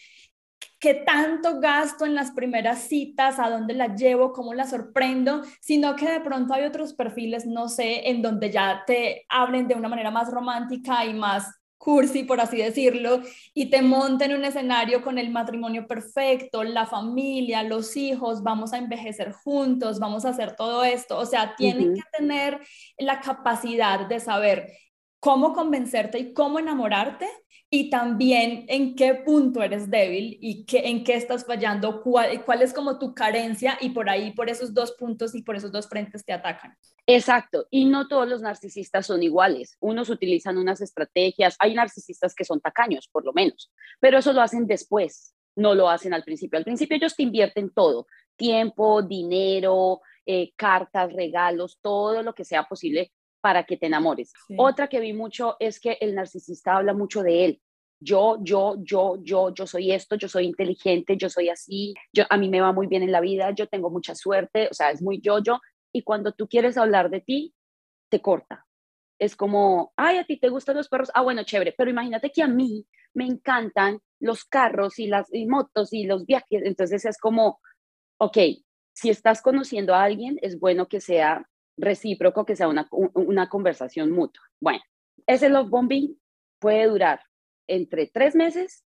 [0.79, 5.95] qué tanto gasto en las primeras citas, a dónde la llevo, cómo la sorprendo, sino
[5.95, 9.89] que de pronto hay otros perfiles, no sé, en donde ya te hablen de una
[9.89, 13.21] manera más romántica y más cursi, por así decirlo,
[13.53, 18.77] y te monten un escenario con el matrimonio perfecto, la familia, los hijos, vamos a
[18.77, 21.17] envejecer juntos, vamos a hacer todo esto.
[21.17, 22.59] O sea, tienen que tener
[22.97, 24.73] la capacidad de saber
[25.19, 27.27] cómo convencerte y cómo enamorarte
[27.71, 32.63] y también en qué punto eres débil y qué, en qué estás fallando, cuál, cuál
[32.63, 35.87] es como tu carencia y por ahí, por esos dos puntos y por esos dos
[35.87, 36.75] frentes te atacan.
[37.05, 39.77] Exacto, y no todos los narcisistas son iguales.
[39.79, 44.41] Unos utilizan unas estrategias, hay narcisistas que son tacaños, por lo menos, pero eso lo
[44.41, 46.57] hacen después, no lo hacen al principio.
[46.57, 52.63] Al principio ellos te invierten todo, tiempo, dinero, eh, cartas, regalos, todo lo que sea
[52.63, 54.33] posible para que te enamores.
[54.57, 57.61] Otra que vi mucho es que el narcisista habla mucho de él.
[58.01, 62.37] Yo, yo, yo, yo, yo soy esto, yo soy inteligente, yo soy así, yo, a
[62.37, 65.01] mí me va muy bien en la vida, yo tengo mucha suerte, o sea, es
[65.01, 65.59] muy yo, yo.
[65.91, 67.53] Y cuando tú quieres hablar de ti,
[68.09, 68.65] te corta.
[69.19, 72.41] Es como, ay, a ti te gustan los perros, ah, bueno, chévere, pero imagínate que
[72.41, 77.59] a mí me encantan los carros y las motos y los viajes, entonces es como,
[78.17, 78.37] ok,
[78.93, 81.45] si estás conociendo a alguien, es bueno que sea
[81.79, 84.43] recíproco, que sea una, una conversación mutua.
[84.59, 84.81] Bueno,
[85.27, 86.19] ese love bombing
[86.59, 87.21] puede durar
[87.67, 88.85] entre tres meses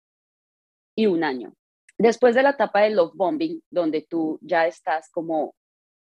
[0.95, 1.53] y un año.
[1.97, 5.55] Después de la etapa de love bombing, donde tú ya estás como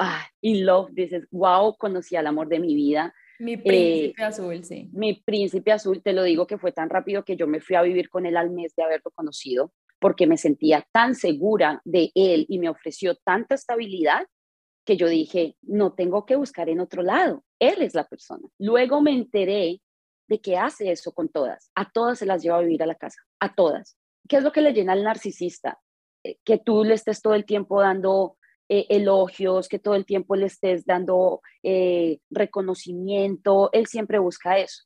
[0.00, 3.14] ah, in love, dices, wow, conocí al amor de mi vida.
[3.38, 4.88] Mi príncipe eh, azul, sí.
[4.92, 7.82] Mi príncipe azul, te lo digo que fue tan rápido que yo me fui a
[7.82, 12.46] vivir con él al mes de haberlo conocido, porque me sentía tan segura de él
[12.48, 14.26] y me ofreció tanta estabilidad
[14.90, 18.48] que yo dije, no tengo que buscar en otro lado, él es la persona.
[18.58, 19.80] Luego me enteré
[20.26, 22.96] de que hace eso con todas, a todas se las lleva a vivir a la
[22.96, 23.96] casa, a todas.
[24.28, 25.78] ¿Qué es lo que le llena al narcisista?
[26.24, 28.36] Eh, que tú le estés todo el tiempo dando
[28.68, 34.82] eh, elogios, que todo el tiempo le estés dando eh, reconocimiento, él siempre busca eso.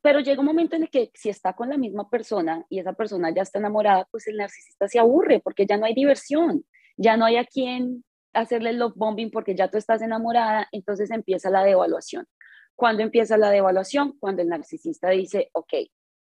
[0.00, 2.94] Pero llega un momento en el que si está con la misma persona y esa
[2.94, 6.64] persona ya está enamorada, pues el narcisista se aburre porque ya no hay diversión,
[6.96, 8.02] ya no hay a quien
[8.36, 12.26] hacerle love bombing porque ya tú estás enamorada, entonces empieza la devaluación.
[12.74, 14.18] ¿Cuándo empieza la devaluación?
[14.18, 15.72] Cuando el narcisista dice, ok,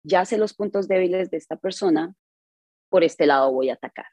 [0.04, 2.14] ya sé los puntos débiles de esta persona,
[2.88, 4.06] por este lado voy a atacar.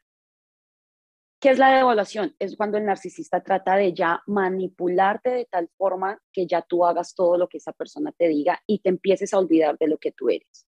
[1.40, 2.36] ¿Qué es la devaluación?
[2.38, 7.14] Es cuando el narcisista trata de ya manipularte de tal forma que ya tú hagas
[7.14, 10.12] todo lo que esa persona te diga y te empieces a olvidar de lo que
[10.12, 10.66] tú eres.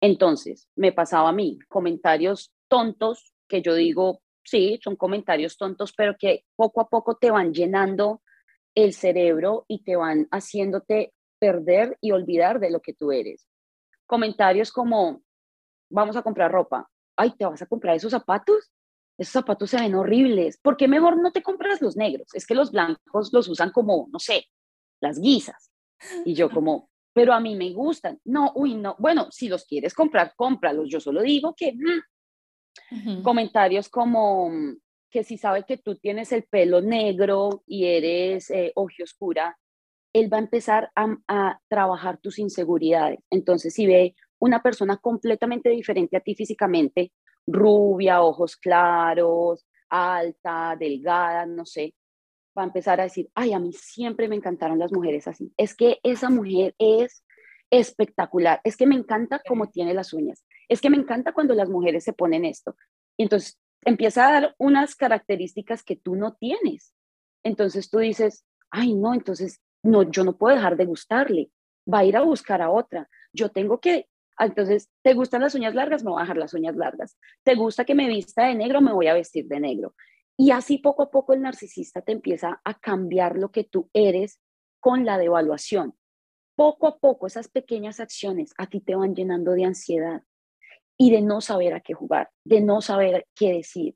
[0.00, 6.16] Entonces, me pasaba a mí comentarios tontos que yo digo, sí, son comentarios tontos, pero
[6.18, 8.22] que poco a poco te van llenando
[8.74, 13.48] el cerebro y te van haciéndote perder y olvidar de lo que tú eres.
[14.06, 15.22] Comentarios como,
[15.90, 16.88] vamos a comprar ropa.
[17.16, 18.70] Ay, ¿te vas a comprar esos zapatos?
[19.16, 20.58] Esos zapatos se ven horribles.
[20.58, 22.28] ¿Por qué mejor no te compras los negros?
[22.34, 24.46] Es que los blancos los usan como, no sé,
[25.00, 25.70] las guisas.
[26.24, 28.20] Y yo como, pero a mí me gustan.
[28.24, 28.96] No, uy, no.
[28.98, 30.88] Bueno, si los quieres comprar, cómpralos.
[30.88, 32.02] Yo solo digo que mm,
[33.22, 34.76] Comentarios como mm,
[35.10, 39.58] que si sabe que tú tienes el pelo negro y eres eh, oscura,
[40.12, 43.20] él va a empezar a, a, trabajar tus inseguridades.
[43.30, 47.12] Entonces, si ve una persona completamente diferente a ti físicamente,
[47.46, 51.94] rubia, ojos claros, alta, delgada, no sé,
[52.56, 55.52] va a empezar a decir, ay, a mí siempre me encantaron las mujeres así.
[55.56, 57.24] Es que esa mujer es
[57.70, 58.60] espectacular.
[58.64, 60.44] Es que me encanta cómo tiene las uñas.
[60.68, 62.76] Es que me encanta cuando las mujeres se ponen esto.
[63.16, 66.94] Y entonces empieza a dar unas características que tú no tienes.
[67.42, 71.50] Entonces tú dices, ay, no, entonces no, yo no puedo dejar de gustarle.
[71.92, 73.08] Va a ir a buscar a otra.
[73.32, 76.02] Yo tengo que Entonces, ¿te gustan las uñas largas?
[76.02, 77.16] Me voy a dejar las uñas largas.
[77.44, 78.80] ¿Te gusta que me vista de negro?
[78.80, 79.94] Me voy a vestir de negro.
[80.36, 84.40] Y así poco a poco el narcisista te empieza a cambiar lo que tú eres
[84.80, 85.94] con la devaluación.
[86.56, 90.22] Poco a poco esas pequeñas acciones a ti te van llenando de ansiedad
[90.98, 93.94] y de no saber a qué jugar, de no saber qué decir.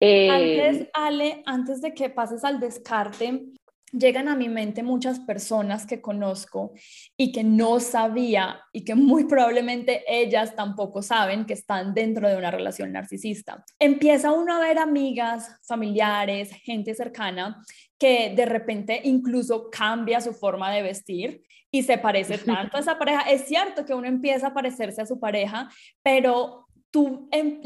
[0.00, 3.52] Antes, eh, Ale, antes de que pases al descarte,
[3.92, 6.72] llegan a mi mente muchas personas que conozco
[7.16, 12.36] y que no sabía y que muy probablemente ellas tampoco saben que están dentro de
[12.36, 13.64] una relación narcisista.
[13.78, 17.62] Empieza uno a ver amigas, familiares, gente cercana
[18.02, 22.98] que de repente incluso cambia su forma de vestir y se parece tanto a esa
[22.98, 23.20] pareja.
[23.30, 25.68] Es cierto que uno empieza a parecerse a su pareja,
[26.02, 27.60] pero tú, em,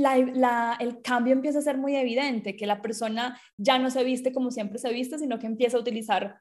[0.78, 4.50] el cambio empieza a ser muy evidente, que la persona ya no se viste como
[4.50, 6.36] siempre se viste, sino que empieza a utilizar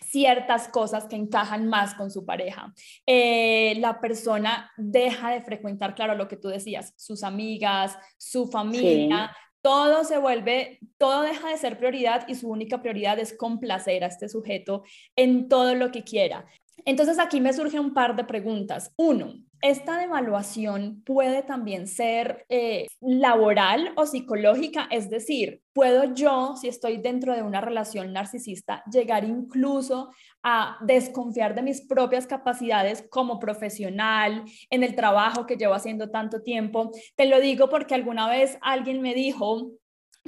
[0.00, 2.72] ciertas cosas que encajan más con su pareja.
[3.04, 9.36] Eh, la persona deja de frecuentar, claro, lo que tú decías, sus amigas, su familia,
[9.62, 14.08] todo se vuelve, todo deja de ser prioridad y su única prioridad es complacer a
[14.08, 14.84] este sujeto
[15.16, 16.46] en todo lo que quiera.
[16.84, 18.92] Entonces aquí me surge un par de preguntas.
[18.96, 24.88] Uno, ¿esta devaluación puede también ser eh, laboral o psicológica?
[24.90, 30.10] Es decir, ¿puedo yo, si estoy dentro de una relación narcisista, llegar incluso
[30.42, 36.42] a desconfiar de mis propias capacidades como profesional en el trabajo que llevo haciendo tanto
[36.42, 36.90] tiempo?
[37.16, 39.72] Te lo digo porque alguna vez alguien me dijo,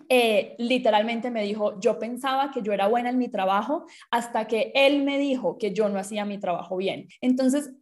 [0.09, 4.72] eh, literalmente me dijo, yo pensaba que yo era buena en mi trabajo hasta que
[4.75, 7.09] él me dijo que yo no hacía mi trabajo bien.
[7.20, 7.72] Entonces,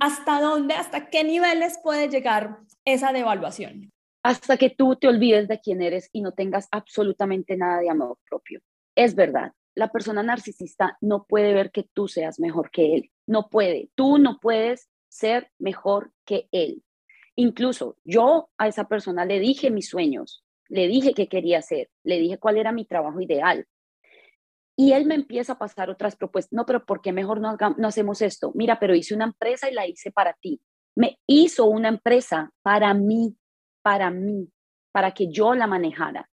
[0.00, 3.92] ¿hasta dónde, hasta qué niveles puede llegar esa devaluación?
[4.22, 8.18] Hasta que tú te olvides de quién eres y no tengas absolutamente nada de amor
[8.28, 8.60] propio.
[8.94, 13.10] Es verdad, la persona narcisista no puede ver que tú seas mejor que él.
[13.26, 13.90] No puede.
[13.94, 16.82] Tú no puedes ser mejor que él.
[17.36, 22.18] Incluso yo a esa persona le dije mis sueños, le dije qué quería hacer, le
[22.18, 23.66] dije cuál era mi trabajo ideal.
[24.76, 26.52] Y él me empieza a pasar otras propuestas.
[26.52, 28.52] No, pero ¿por qué mejor no, no hacemos esto?
[28.54, 30.60] Mira, pero hice una empresa y la hice para ti.
[30.96, 33.36] Me hizo una empresa para mí,
[33.82, 34.48] para mí,
[34.92, 36.28] para que yo la manejara.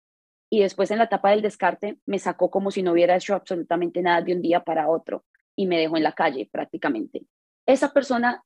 [0.49, 4.01] Y después en la etapa del descarte me sacó como si no hubiera hecho absolutamente
[4.01, 7.25] nada de un día para otro y me dejó en la calle prácticamente.
[7.65, 8.43] Esa persona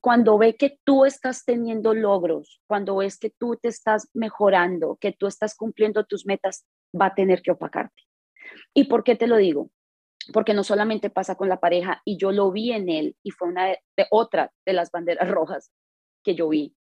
[0.00, 5.12] cuando ve que tú estás teniendo logros, cuando ves que tú te estás mejorando, que
[5.12, 6.66] tú estás cumpliendo tus metas,
[6.98, 8.02] va a tener que opacarte.
[8.74, 9.70] ¿Y por qué te lo digo?
[10.32, 13.48] Porque no solamente pasa con la pareja, y yo lo vi en él, y fue
[13.48, 13.78] una de,
[14.10, 15.72] otra de las banderas rojas
[16.22, 16.76] que yo vi,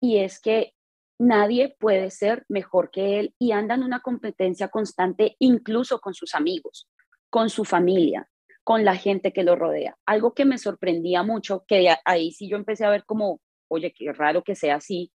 [0.00, 0.74] y es que
[1.18, 6.34] nadie puede ser mejor que él y anda en una competencia constante incluso con sus
[6.34, 6.88] amigos,
[7.30, 8.28] con su familia,
[8.64, 9.96] con la gente que lo rodea.
[10.06, 14.12] Algo que me sorprendía mucho, que ahí sí yo empecé a ver como, oye, qué
[14.12, 15.12] raro que sea así,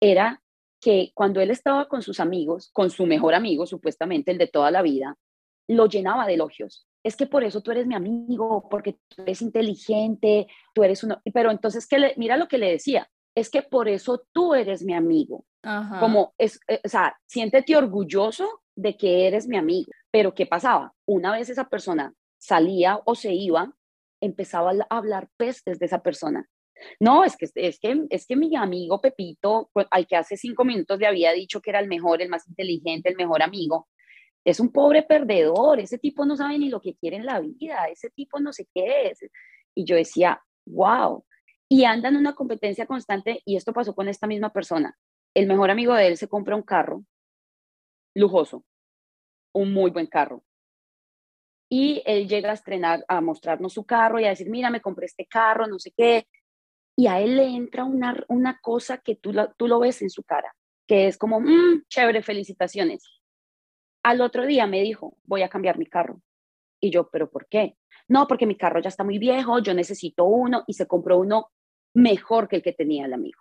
[0.00, 0.42] era
[0.80, 4.70] que cuando él estaba con sus amigos, con su mejor amigo, supuestamente el de toda
[4.70, 5.16] la vida,
[5.68, 6.86] lo llenaba de elogios.
[7.02, 11.20] Es que por eso tú eres mi amigo, porque tú eres inteligente, tú eres uno.
[11.32, 14.94] Pero entonces, que mira lo que le decía, es que por eso tú eres mi
[14.94, 15.44] amigo.
[16.00, 19.90] Como, es, eh, o sea, siéntete orgulloso de que eres mi amigo.
[20.10, 20.94] Pero ¿qué pasaba?
[21.06, 23.74] Una vez esa persona salía o se iba,
[24.20, 26.48] empezaba a hablar pestes de esa persona.
[27.00, 30.64] No, es que, es que, es que mi amigo Pepito, pues, al que hace cinco
[30.64, 33.88] minutos le había dicho que era el mejor, el más inteligente, el mejor amigo,
[34.44, 37.86] es un pobre perdedor, ese tipo no sabe ni lo que quiere en la vida,
[37.90, 39.18] ese tipo no sé qué es.
[39.74, 41.24] Y yo decía, wow.
[41.68, 44.96] Y anda en una competencia constante y esto pasó con esta misma persona.
[45.34, 47.04] El mejor amigo de él se compra un carro
[48.14, 48.64] lujoso,
[49.52, 50.42] un muy buen carro
[51.68, 55.06] y él llega a estrenar, a mostrarnos su carro y a decir, mira, me compré
[55.06, 56.28] este carro, no sé qué.
[56.96, 60.22] Y a él le entra una, una cosa que tú, tú lo ves en su
[60.22, 60.54] cara,
[60.86, 63.04] que es como, mmm, chévere, felicitaciones.
[64.02, 66.20] Al otro día me dijo, voy a cambiar mi carro.
[66.80, 67.76] Y yo, ¿pero por qué?
[68.08, 71.50] No, porque mi carro ya está muy viejo, yo necesito uno y se compró uno
[71.94, 73.40] mejor que el que tenía el amigo.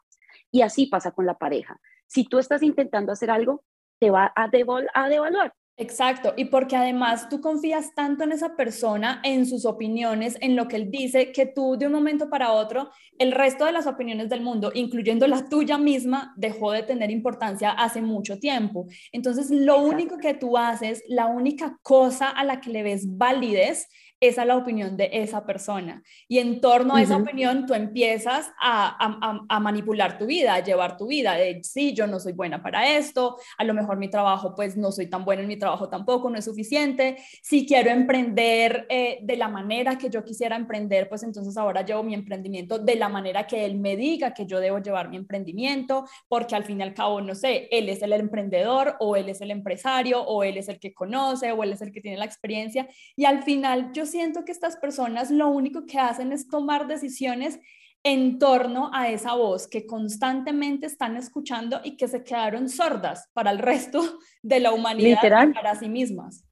[0.52, 1.80] Y así pasa con la pareja.
[2.08, 3.64] Si tú estás intentando hacer algo,
[4.00, 9.46] te va a, devaluar Exacto, y porque además tú confías tanto en esa persona, en
[9.46, 13.34] sus opiniones, en lo que él dice, que tú de un momento para otro, el
[13.34, 18.02] resto de las opiniones del mundo, incluyendo la tuya misma, dejó de tener importancia hace
[18.02, 18.88] mucho tiempo.
[19.12, 23.90] Entonces, lo único que tú haces, la única cosa a la que le ves validez
[24.28, 26.04] esa es la opinión de esa persona.
[26.28, 30.98] Y en torno a esa opinión, tú empiezas a, a, manipular tu vida, a llevar
[30.98, 34.54] tu vida, de sí, yo no soy buena para esto, a lo mejor mi trabajo,
[34.56, 37.18] pues no soy tan buena en mi trabajo tampoco, no es suficiente.
[37.42, 42.04] Si quiero emprender eh, de la manera que yo quisiera emprender, pues entonces ahora llevo
[42.04, 46.06] mi emprendimiento de la manera que él me diga que yo debo llevar mi emprendimiento,
[46.28, 49.42] porque al fin y al cabo, no sé, él es el emprendedor o él es
[49.42, 52.26] el empresario o él es el que conoce o él es el que tiene la
[52.26, 52.88] experiencia.
[53.16, 57.60] Y al final yo siento que estas personas lo único que hacen es tomar decisiones
[58.02, 63.52] en torno a esa voz que constantemente están escuchando y que se quedaron sordas para
[63.52, 64.00] el resto
[64.42, 65.54] de la humanidad Literal.
[65.54, 66.46] para sí mismas.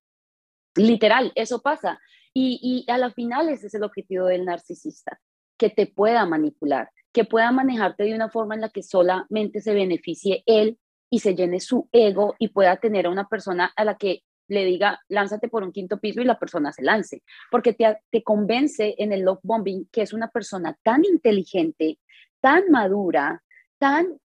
[0.76, 2.00] Literal, eso pasa.
[2.34, 5.22] Y, y a la final ese es el objetivo del narcisista,
[5.58, 9.74] que te pueda manipular, que pueda manejarte de una forma en la que solamente se
[9.74, 13.96] beneficie él y se llene su ego y pueda tener a una persona a la
[13.96, 18.00] que le diga, lánzate por un quinto piso y la persona se lance, porque te,
[18.10, 22.00] te convence en el love bombing que es una persona tan inteligente,
[22.42, 23.44] tan madura,
[23.78, 24.20] tan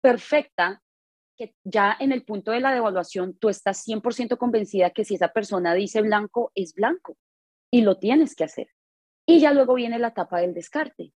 [0.00, 0.82] perfecta,
[1.36, 5.28] que ya en el punto de la devaluación tú estás 100% convencida que si esa
[5.28, 7.16] persona dice blanco, es blanco
[7.70, 8.68] y lo tienes que hacer.
[9.26, 11.12] Y ya luego viene la etapa del descarte.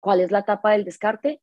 [0.00, 1.40] ¿Cuál es la etapa del descarte?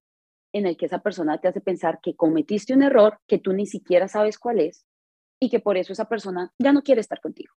[0.54, 3.66] en el que esa persona te hace pensar que cometiste un error que tú ni
[3.66, 4.86] siquiera sabes cuál es
[5.40, 7.54] y que por eso esa persona ya no quiere estar contigo.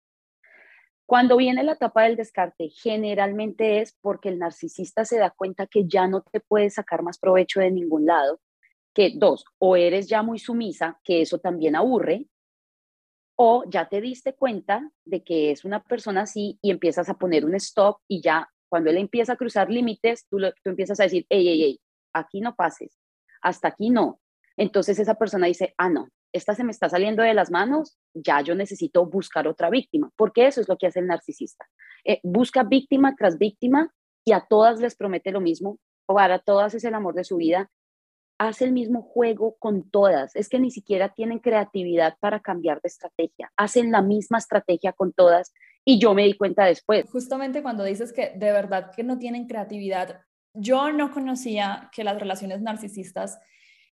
[1.06, 5.86] Cuando viene la etapa del descarte, generalmente es porque el narcisista se da cuenta que
[5.86, 8.40] ya no te puede sacar más provecho de ningún lado,
[8.94, 12.28] que dos, o eres ya muy sumisa, que eso también aburre,
[13.36, 17.44] o ya te diste cuenta de que es una persona así y empiezas a poner
[17.44, 21.26] un stop y ya cuando él empieza a cruzar límites, tú, tú empiezas a decir,
[21.28, 21.80] hey, hey, hey,
[22.14, 22.98] aquí no pases,
[23.42, 24.20] hasta aquí no.
[24.56, 28.40] Entonces esa persona dice, ah, no, esta se me está saliendo de las manos, ya
[28.40, 31.68] yo necesito buscar otra víctima, porque eso es lo que hace el narcisista.
[32.04, 33.92] Eh, busca víctima tras víctima
[34.24, 37.36] y a todas les promete lo mismo, o para todas es el amor de su
[37.36, 37.70] vida,
[38.38, 42.88] hace el mismo juego con todas, es que ni siquiera tienen creatividad para cambiar de
[42.88, 45.52] estrategia, hacen la misma estrategia con todas
[45.84, 47.08] y yo me di cuenta después.
[47.10, 50.22] Justamente cuando dices que de verdad que no tienen creatividad,
[50.54, 53.38] yo no conocía que las relaciones narcisistas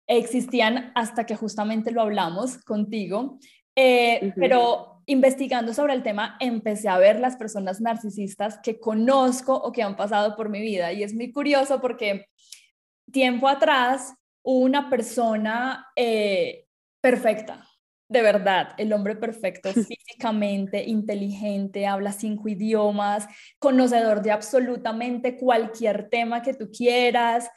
[0.07, 3.39] existían hasta que justamente lo hablamos contigo,
[3.77, 9.73] eh, pero investigando sobre el tema empecé a ver las personas narcisistas que conozco o
[9.73, 10.93] que han pasado por mi vida.
[10.93, 12.27] Y es muy curioso porque
[13.11, 16.67] tiempo atrás hubo una persona eh,
[17.01, 17.67] perfecta,
[18.13, 23.27] de verdad, el hombre perfecto, físicamente, inteligente, habla cinco idiomas,
[23.59, 27.49] conocedor de absolutamente cualquier tema que tú quieras.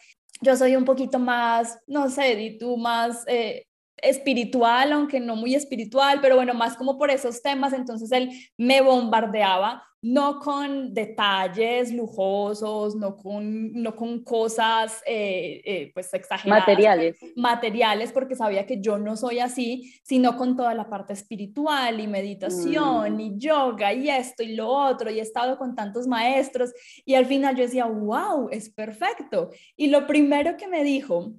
[0.42, 3.68] Yo soy un poquito más, no sé, y tú más eh,
[3.98, 8.82] espiritual, aunque no muy espiritual, pero bueno, más como por esos temas, entonces él me
[8.82, 16.62] bombardeaba no con detalles lujosos, no con, no con cosas eh, eh, pues exageradas.
[16.62, 17.18] Materiales.
[17.36, 22.06] Materiales, porque sabía que yo no soy así, sino con toda la parte espiritual y
[22.06, 23.20] meditación mm.
[23.20, 25.10] y yoga y esto y lo otro.
[25.10, 26.72] Y he estado con tantos maestros
[27.04, 29.50] y al final yo decía, wow, es perfecto.
[29.76, 31.34] Y lo primero que me dijo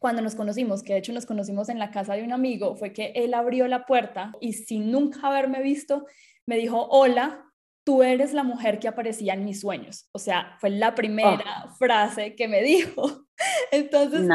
[0.00, 2.92] cuando nos conocimos, que de hecho nos conocimos en la casa de un amigo, fue
[2.92, 6.06] que él abrió la puerta y sin nunca haberme visto,
[6.44, 7.49] me dijo, hola,
[7.90, 10.08] tú eres la mujer que aparecía en mis sueños.
[10.12, 11.74] O sea, fue la primera oh.
[11.74, 13.26] frase que me dijo.
[13.72, 14.28] Entonces,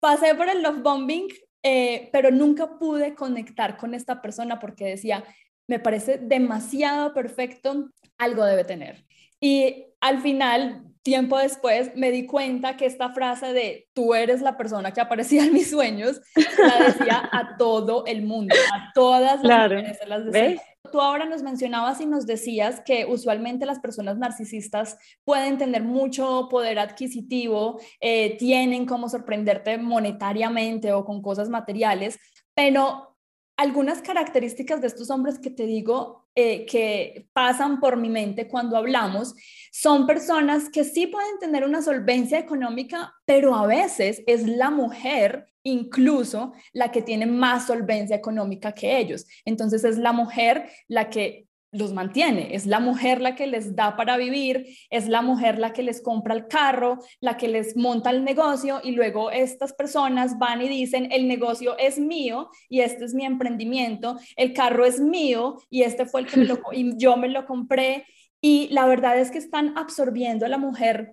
[0.00, 1.28] pasé por el love bombing,
[1.62, 5.22] eh, pero nunca pude conectar con esta persona porque decía,
[5.68, 9.04] me parece demasiado perfecto, algo debe tener.
[9.40, 14.56] Y al final, tiempo después, me di cuenta que esta frase de tú eres la
[14.56, 16.20] persona que aparecía en mis sueños,
[16.58, 20.62] la decía a todo el mundo, a todas las mujeres las decía.
[20.90, 26.48] Tú ahora nos mencionabas y nos decías que usualmente las personas narcisistas pueden tener mucho
[26.50, 32.18] poder adquisitivo, eh, tienen como sorprenderte monetariamente o con cosas materiales,
[32.54, 33.16] pero
[33.56, 38.76] algunas características de estos hombres que te digo eh, que pasan por mi mente cuando
[38.76, 39.34] hablamos
[39.72, 45.46] son personas que sí pueden tener una solvencia económica, pero a veces es la mujer
[45.62, 49.26] incluso la que tiene más solvencia económica que ellos.
[49.44, 53.96] Entonces es la mujer la que los mantiene, es la mujer la que les da
[53.96, 58.10] para vivir, es la mujer la que les compra el carro, la que les monta
[58.10, 63.04] el negocio y luego estas personas van y dicen, el negocio es mío y este
[63.04, 66.96] es mi emprendimiento, el carro es mío y este fue el que me lo, y
[66.96, 68.04] yo me lo compré
[68.40, 71.12] y la verdad es que están absorbiendo a la mujer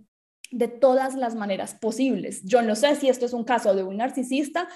[0.50, 2.42] de todas las maneras posibles.
[2.44, 4.68] Yo no sé si esto es un caso de un narcisista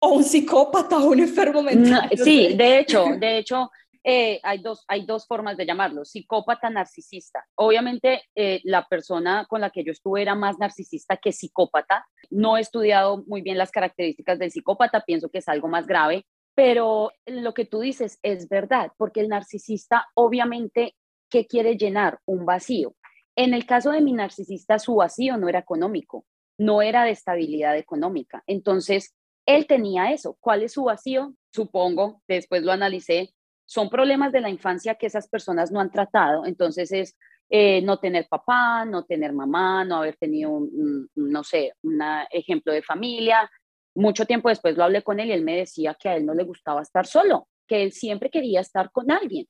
[0.00, 2.08] o un psicópata o un enfermo mental.
[2.22, 3.70] sí, de hecho, de hecho,
[4.04, 7.46] eh, hay, dos, hay dos formas de llamarlo, psicópata narcisista.
[7.54, 12.06] Obviamente eh, la persona con la que yo estuve era más narcisista que psicópata.
[12.30, 16.26] No he estudiado muy bien las características del psicópata, pienso que es algo más grave,
[16.54, 20.96] pero lo que tú dices es verdad, porque el narcisista obviamente,
[21.30, 22.18] ¿qué quiere llenar?
[22.24, 22.94] Un vacío.
[23.36, 26.24] En el caso de mi narcisista, su vacío no era económico,
[26.58, 28.42] no era de estabilidad económica.
[28.48, 29.14] Entonces,
[29.46, 30.36] él tenía eso.
[30.40, 31.34] ¿Cuál es su vacío?
[31.54, 33.32] Supongo, después lo analicé,
[33.68, 36.46] son problemas de la infancia que esas personas no han tratado.
[36.46, 37.18] Entonces es
[37.50, 42.00] eh, no tener papá, no tener mamá, no haber tenido, un, no sé, un
[42.30, 43.50] ejemplo de familia.
[43.94, 46.32] Mucho tiempo después lo hablé con él y él me decía que a él no
[46.32, 49.46] le gustaba estar solo, que él siempre quería estar con alguien.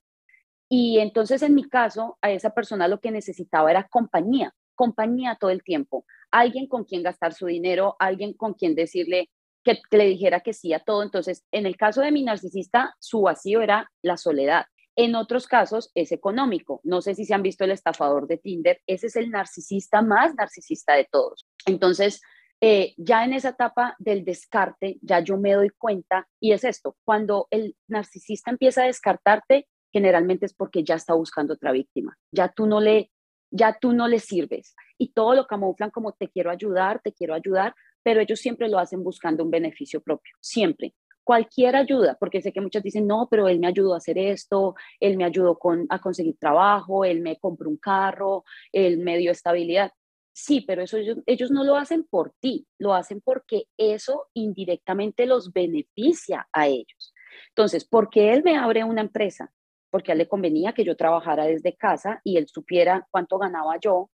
[0.68, 5.50] Y entonces en mi caso, a esa persona lo que necesitaba era compañía, compañía todo
[5.50, 9.30] el tiempo, alguien con quien gastar su dinero, alguien con quien decirle,
[9.64, 11.02] que, le dijera que sí a todo.
[11.02, 14.66] Entonces, en el caso de mi narcisista, su vacío era la soledad.
[14.96, 16.80] En otros casos es económico.
[16.82, 18.80] No sé si se han visto el estafador de Tinder.
[18.86, 21.46] Ese es el narcisista más narcisista de todos.
[21.66, 22.20] Entonces,
[22.60, 26.96] eh, ya en esa etapa del descarte, ya yo me doy cuenta, y es esto,
[27.04, 32.16] cuando el narcisista empieza a descartarte, generalmente es porque ya está buscando otra víctima.
[32.32, 33.12] Ya tú no le,
[33.50, 34.74] ya tú no le sirves.
[34.98, 37.74] Y todo lo camuflan como te quiero ayudar, te quiero ayudar,
[38.08, 40.94] pero ellos siempre lo hacen buscando un beneficio propio, siempre.
[41.22, 44.76] Cualquier ayuda, porque sé que muchas dicen, no, pero él me ayudó a hacer esto,
[44.98, 45.58] él me ayudó
[45.90, 49.92] a conseguir trabajo, él me compró un carro, él me dio estabilidad.
[50.32, 55.26] Sí, pero eso ellos, ellos no lo hacen por ti, lo hacen porque eso indirectamente
[55.26, 57.12] los beneficia a ellos.
[57.50, 59.52] Entonces, ¿por qué él me abre una empresa?
[59.90, 63.78] Porque a él le convenía que yo trabajara desde casa y él supiera cuánto ganaba
[63.78, 64.08] yo,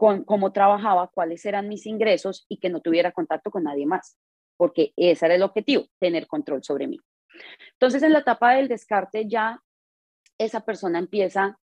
[0.00, 4.16] cómo trabajaba, cuáles eran mis ingresos y que no tuviera contacto con nadie más,
[4.56, 6.98] porque ese era el objetivo, tener control sobre mí.
[7.72, 9.60] Entonces, en la etapa del descarte ya
[10.38, 11.58] esa persona empieza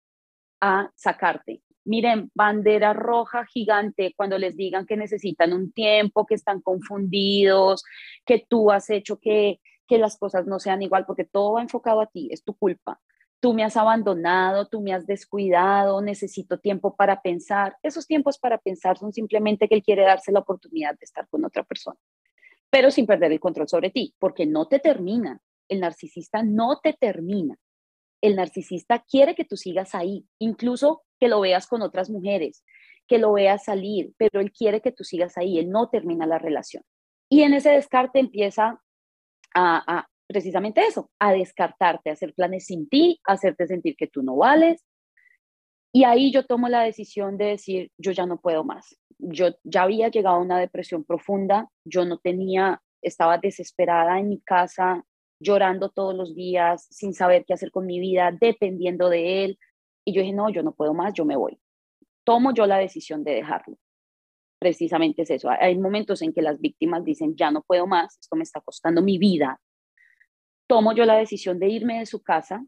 [0.61, 1.61] a sacarte.
[1.85, 7.83] Miren, bandera roja gigante cuando les digan que necesitan un tiempo, que están confundidos,
[8.25, 12.01] que tú has hecho que, que las cosas no sean igual, porque todo va enfocado
[12.01, 12.99] a ti, es tu culpa
[13.43, 17.75] tú me has abandonado, tú me has descuidado, necesito tiempo para pensar.
[17.83, 21.43] Esos tiempos para pensar son simplemente que él quiere darse la oportunidad de estar con
[21.43, 21.99] otra persona,
[22.69, 25.41] pero sin perder el control sobre ti, porque no te termina.
[25.67, 27.57] El narcisista no te termina.
[28.21, 32.63] El narcisista quiere que tú sigas ahí, incluso que lo veas con otras mujeres,
[33.09, 36.39] que lo veas salir, pero él quiere que tú sigas ahí, él no termina la
[36.39, 36.83] relación.
[37.27, 38.81] Y en ese descarte empieza
[39.53, 44.07] a, a, precisamente eso, a descartarte, a hacer planes sin ti, a hacerte sentir que
[44.07, 44.83] tú no vales.
[45.93, 48.97] Y ahí yo tomo la decisión de decir, yo ya no puedo más.
[49.19, 54.41] Yo ya había llegado a una depresión profunda, yo no tenía, estaba desesperada en mi
[54.41, 55.05] casa,
[55.39, 59.59] llorando todos los días, sin saber qué hacer con mi vida, dependiendo de él.
[60.03, 61.59] Y yo dije, no, yo no puedo más, yo me voy.
[62.25, 63.77] Tomo yo la decisión de dejarlo.
[64.59, 65.49] Precisamente es eso.
[65.51, 69.01] Hay momentos en que las víctimas dicen, ya no puedo más, esto me está costando
[69.03, 69.61] mi vida,
[70.73, 72.65] tomo yo la decisión de irme de su casa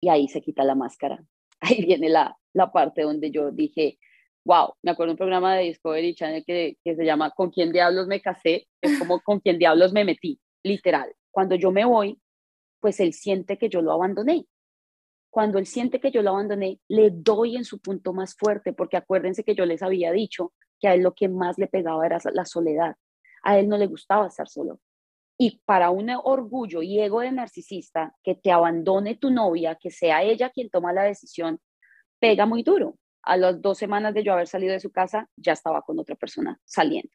[0.00, 1.22] y ahí se quita la máscara.
[1.60, 3.98] Ahí viene la, la parte donde yo dije,
[4.44, 8.06] wow, me acuerdo un programa de Discovery Channel que, que se llama ¿Con quién diablos
[8.06, 8.66] me casé?
[8.80, 10.40] Es como ¿Con quién diablos me metí?
[10.62, 11.14] Literal.
[11.30, 12.18] Cuando yo me voy,
[12.80, 14.46] pues él siente que yo lo abandoné.
[15.28, 18.96] Cuando él siente que yo lo abandoné, le doy en su punto más fuerte, porque
[18.96, 22.18] acuérdense que yo les había dicho que a él lo que más le pegaba era
[22.32, 22.96] la soledad.
[23.42, 24.80] A él no le gustaba estar solo.
[25.38, 30.22] Y para un orgullo y ego de narcisista, que te abandone tu novia, que sea
[30.22, 31.60] ella quien toma la decisión,
[32.20, 32.96] pega muy duro.
[33.22, 36.14] A las dos semanas de yo haber salido de su casa, ya estaba con otra
[36.14, 37.10] persona saliendo.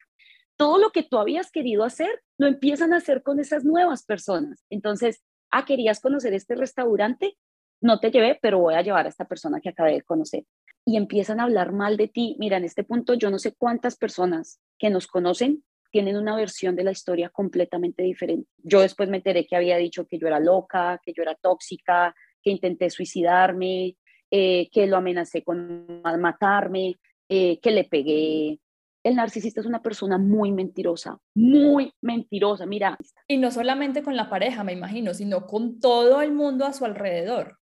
[0.56, 4.64] Todo lo que tú habías querido hacer, lo empiezan a hacer con esas nuevas personas.
[4.68, 7.38] Entonces, ah, querías conocer este restaurante,
[7.80, 10.44] no te llevé, pero voy a llevar a esta persona que acabé de conocer.
[10.84, 12.36] Y empiezan a hablar mal de ti.
[12.38, 16.76] Mira, en este punto yo no sé cuántas personas que nos conocen tienen una versión
[16.76, 18.48] de la historia completamente diferente.
[18.58, 22.14] Yo después me enteré que había dicho que yo era loca, que yo era tóxica,
[22.42, 23.96] que intenté suicidarme,
[24.30, 28.60] eh, que lo amenacé con matarme, eh, que le pegué.
[29.02, 32.98] El narcisista es una persona muy mentirosa, muy mentirosa, mira.
[33.26, 36.84] Y no solamente con la pareja, me imagino, sino con todo el mundo a su
[36.84, 37.58] alrededor.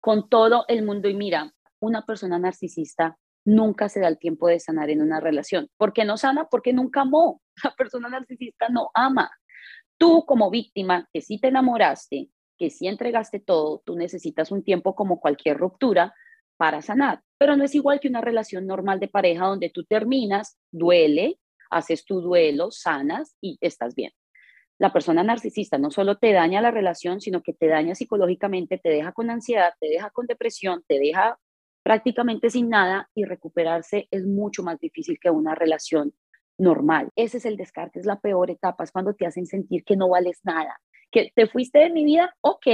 [0.00, 1.08] Con todo el mundo.
[1.08, 3.18] Y mira, una persona narcisista
[3.48, 5.68] nunca se da el tiempo de sanar en una relación.
[5.78, 6.48] ¿Por qué no sana?
[6.50, 7.40] Porque nunca amó.
[7.64, 9.30] La persona narcisista no ama.
[9.96, 12.28] Tú como víctima, que sí te enamoraste,
[12.58, 16.14] que sí entregaste todo, tú necesitas un tiempo como cualquier ruptura
[16.56, 17.22] para sanar.
[17.38, 21.40] Pero no es igual que una relación normal de pareja donde tú terminas, duele,
[21.70, 24.12] haces tu duelo, sanas y estás bien.
[24.78, 28.90] La persona narcisista no solo te daña la relación, sino que te daña psicológicamente, te
[28.90, 31.38] deja con ansiedad, te deja con depresión, te deja
[31.88, 36.12] prácticamente sin nada y recuperarse es mucho más difícil que una relación
[36.58, 37.08] normal.
[37.16, 40.10] Ese es el descarte, es la peor etapa, es cuando te hacen sentir que no
[40.10, 42.66] vales nada, que te fuiste de mi vida, ok,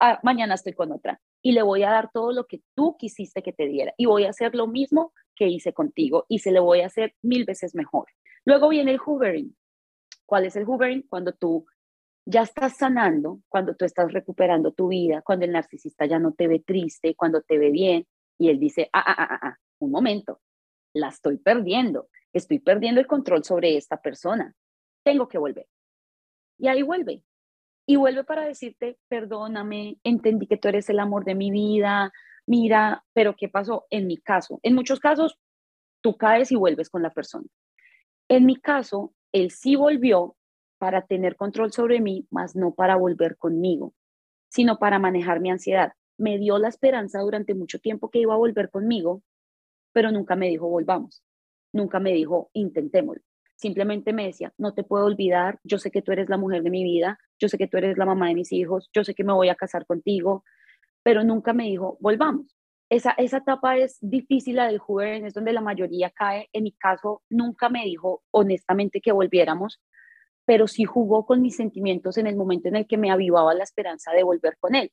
[0.00, 3.44] ah, mañana estoy con otra y le voy a dar todo lo que tú quisiste
[3.44, 6.58] que te diera y voy a hacer lo mismo que hice contigo y se le
[6.58, 8.06] voy a hacer mil veces mejor.
[8.44, 9.56] Luego viene el hoovering.
[10.26, 11.06] ¿Cuál es el hoovering?
[11.08, 11.64] Cuando tú
[12.26, 16.48] ya estás sanando, cuando tú estás recuperando tu vida, cuando el narcisista ya no te
[16.48, 18.04] ve triste, cuando te ve bien
[18.38, 20.40] y él dice, ah, ah, ah, ah, ah un momento,
[20.94, 24.54] la estoy perdiendo, estoy perdiendo el control sobre esta persona,
[25.04, 25.66] tengo que volver.
[26.58, 27.22] Y ahí vuelve,
[27.86, 32.12] y vuelve para decirte, perdóname, entendí que tú eres el amor de mi vida,
[32.46, 33.86] mira, pero ¿qué pasó?
[33.90, 35.38] En mi caso, en muchos casos,
[36.00, 37.46] tú caes y vuelves con la persona.
[38.28, 40.36] En mi caso, él sí volvió
[40.78, 43.94] para tener control sobre mí, más no para volver conmigo,
[44.48, 45.92] sino para manejar mi ansiedad.
[46.22, 49.24] Me dio la esperanza durante mucho tiempo que iba a volver conmigo,
[49.92, 51.24] pero nunca me dijo volvamos,
[51.72, 53.24] nunca me dijo intentémoslo.
[53.56, 56.70] Simplemente me decía, no te puedo olvidar, yo sé que tú eres la mujer de
[56.70, 59.24] mi vida, yo sé que tú eres la mamá de mis hijos, yo sé que
[59.24, 60.44] me voy a casar contigo,
[61.02, 62.56] pero nunca me dijo, volvamos.
[62.88, 66.48] Esa, esa etapa es difícil, la del joven, es donde la mayoría cae.
[66.52, 69.80] En mi caso, nunca me dijo honestamente que volviéramos,
[70.44, 73.64] pero sí jugó con mis sentimientos en el momento en el que me avivaba la
[73.64, 74.92] esperanza de volver con él.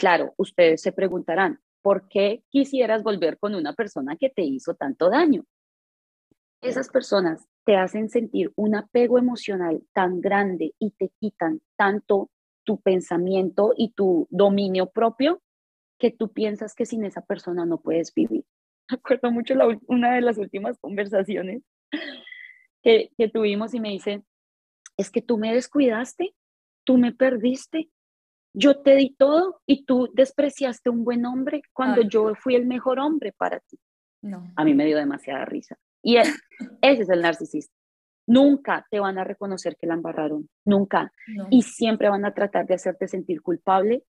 [0.00, 5.10] Claro, ustedes se preguntarán, ¿por qué quisieras volver con una persona que te hizo tanto
[5.10, 5.44] daño?
[6.62, 12.30] Esas personas te hacen sentir un apego emocional tan grande y te quitan tanto
[12.64, 15.42] tu pensamiento y tu dominio propio
[15.98, 18.46] que tú piensas que sin esa persona no puedes vivir.
[18.90, 21.62] Me acuerdo mucho la, una de las últimas conversaciones
[22.82, 24.22] que, que tuvimos y me dice,
[24.96, 26.34] es que tú me descuidaste,
[26.84, 27.90] tú me perdiste,
[28.52, 32.98] yo te di todo y tú despreciaste un buen hombre cuando yo fui el mejor
[32.98, 33.78] hombre para ti.
[34.22, 34.52] No.
[34.56, 35.78] A mí me dio demasiada risa.
[36.02, 36.16] Y
[36.82, 37.74] ese es el narcisista.
[38.26, 41.12] Nunca te van a reconocer que la embarraron, nunca.
[41.50, 44.04] Y siempre van a tratar de hacerte sentir culpable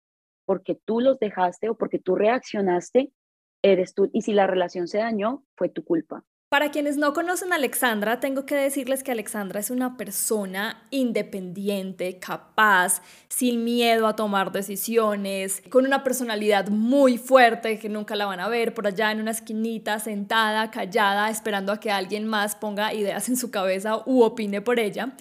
[0.46, 3.14] porque tú los dejaste o porque tú reaccionaste,
[3.62, 4.10] eres tú.
[4.12, 6.24] Y si la relación se dañó, fue tu culpa.
[6.50, 12.18] Para quienes no conocen a Alexandra, tengo que decirles que Alexandra es una persona independiente,
[12.18, 18.39] capaz, sin miedo a tomar decisiones, con una personalidad muy fuerte que nunca la van
[18.39, 22.95] a ver por allá en una esquinita, sentada, callada, esperando a que alguien más ponga
[22.95, 25.16] ideas en su cabeza u opine por ella.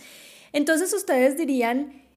[0.54, 2.07] Entonces ustedes dirían,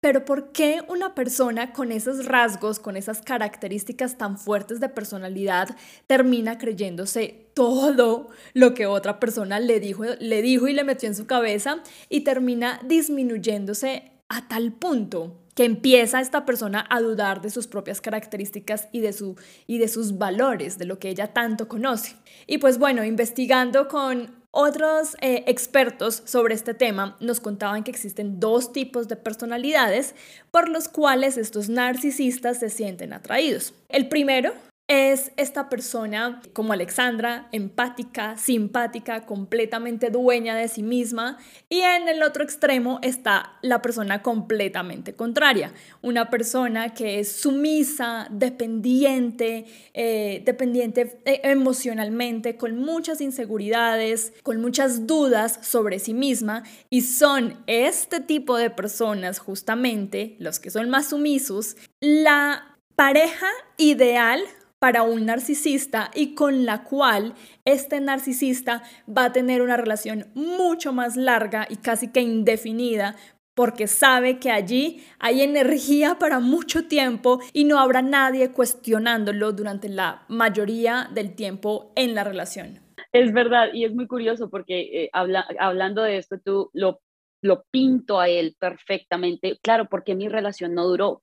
[0.00, 5.76] pero ¿por qué una persona con esos rasgos, con esas características tan fuertes de personalidad,
[6.06, 11.14] termina creyéndose todo lo que otra persona le dijo, le dijo y le metió en
[11.14, 17.50] su cabeza y termina disminuyéndose a tal punto que empieza esta persona a dudar de
[17.50, 19.36] sus propias características y de, su,
[19.66, 22.14] y de sus valores, de lo que ella tanto conoce.
[22.46, 28.40] Y pues bueno, investigando con otros eh, expertos sobre este tema nos contaban que existen
[28.40, 30.14] dos tipos de personalidades
[30.50, 33.74] por los cuales estos narcisistas se sienten atraídos.
[33.88, 34.52] El primero
[34.90, 41.38] es esta persona como Alexandra, empática, simpática, completamente dueña de sí misma.
[41.68, 45.72] Y en el otro extremo está la persona completamente contraria,
[46.02, 55.06] una persona que es sumisa, dependiente, eh, dependiente eh, emocionalmente, con muchas inseguridades, con muchas
[55.06, 56.64] dudas sobre sí misma.
[56.88, 64.42] Y son este tipo de personas, justamente, los que son más sumisos, la pareja ideal
[64.80, 70.92] para un narcisista y con la cual este narcisista va a tener una relación mucho
[70.92, 73.14] más larga y casi que indefinida
[73.54, 79.90] porque sabe que allí hay energía para mucho tiempo y no habrá nadie cuestionándolo durante
[79.90, 82.80] la mayoría del tiempo en la relación.
[83.12, 87.00] Es verdad, y es muy curioso porque eh, hablando de esto, tú lo,
[87.42, 89.58] lo pinto a él perfectamente.
[89.62, 91.22] Claro, porque mi relación no duró,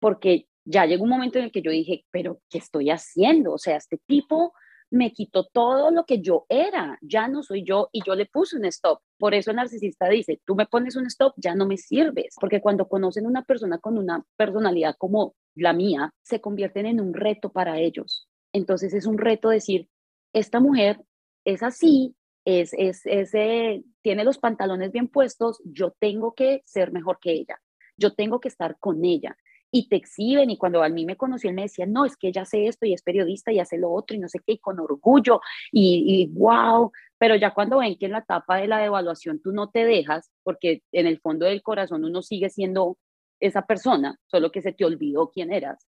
[0.00, 3.52] porque ya llegó un momento en el que yo dije, pero ¿qué estoy haciendo?
[3.52, 4.52] O sea, este tipo
[4.90, 8.56] me quitó todo lo que yo era, ya no soy yo y yo le puse
[8.56, 9.00] un stop.
[9.18, 12.60] Por eso el narcisista dice, tú me pones un stop, ya no me sirves, porque
[12.60, 17.50] cuando conocen una persona con una personalidad como la mía, se convierten en un reto
[17.50, 18.28] para ellos.
[18.52, 19.88] Entonces es un reto decir,
[20.32, 21.00] esta mujer
[21.44, 27.18] es así, es, es, eh, tiene los pantalones bien puestos, yo tengo que ser mejor
[27.20, 27.58] que ella,
[27.96, 29.36] yo tengo que estar con ella
[29.74, 30.50] y te exhiben.
[30.50, 32.86] Y cuando a mí me conoció, él me decía, no, es que ella hace esto
[32.86, 35.40] y es periodista y hace lo otro y no sé qué, y con orgullo
[35.72, 36.92] y, y wow.
[37.18, 40.30] Pero ya cuando ven que en la etapa de la evaluación tú no te dejas,
[40.44, 42.98] porque en el fondo del corazón uno sigue siendo
[43.40, 45.88] esa persona, solo que se te olvidó quién eras.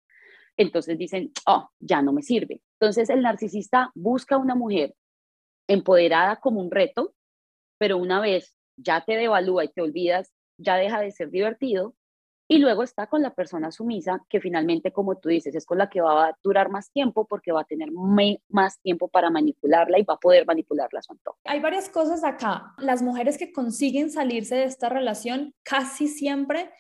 [0.57, 2.61] Entonces dicen, oh, ya no me sirve.
[2.79, 4.95] Entonces el narcisista busca una mujer
[5.67, 7.15] empoderada como un reto,
[7.79, 11.97] pero una vez ya te devalúa y te olvidas, ya deja de ser divertido.
[12.49, 15.89] Y luego está con la persona sumisa, que finalmente, como tú dices, es con la
[15.89, 17.89] que va a durar más tiempo porque va a tener
[18.49, 21.39] más tiempo para manipularla y va a poder manipularla a su antojo.
[21.45, 22.75] Hay varias cosas acá.
[22.79, 26.71] Las mujeres que consiguen salirse de esta relación casi siempre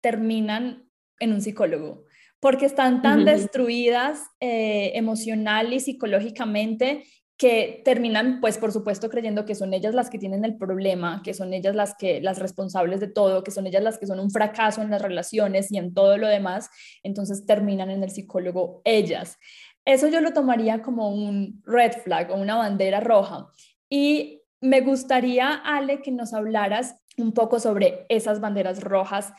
[0.00, 2.04] terminan en un psicólogo
[2.42, 7.04] porque están tan destruidas eh, emocional y psicológicamente
[7.42, 11.34] que terminan, pues por supuesto, creyendo que son ellas las que tienen el problema, que
[11.34, 14.30] son ellas las que las responsables de todo, que son ellas las que son un
[14.30, 16.70] fracaso en las relaciones y en todo lo demás,
[17.02, 19.40] entonces terminan en el psicólogo ellas.
[19.84, 23.48] Eso yo lo tomaría como un red flag o una bandera roja.
[23.90, 29.32] Y me gustaría, Ale, que nos hablaras un poco sobre esas banderas rojas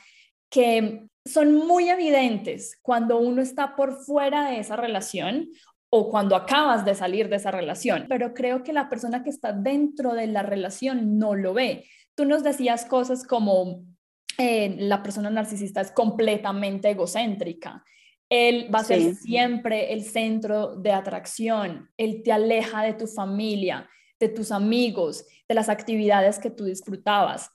[0.50, 5.48] que son muy evidentes cuando uno está por fuera de esa relación
[5.96, 9.54] o cuando acabas de salir de esa relación, pero creo que la persona que está
[9.54, 11.86] dentro de la relación no lo ve.
[12.16, 13.86] Tú nos decías cosas como
[14.40, 17.84] eh, la persona narcisista es completamente egocéntrica.
[18.28, 21.92] Él va a ser siempre el centro de atracción.
[21.96, 23.88] Él te aleja de tu familia,
[24.20, 27.52] de tus amigos, de las actividades que tú disfrutabas.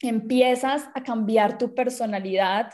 [0.00, 2.70] Empiezas a cambiar tu personalidad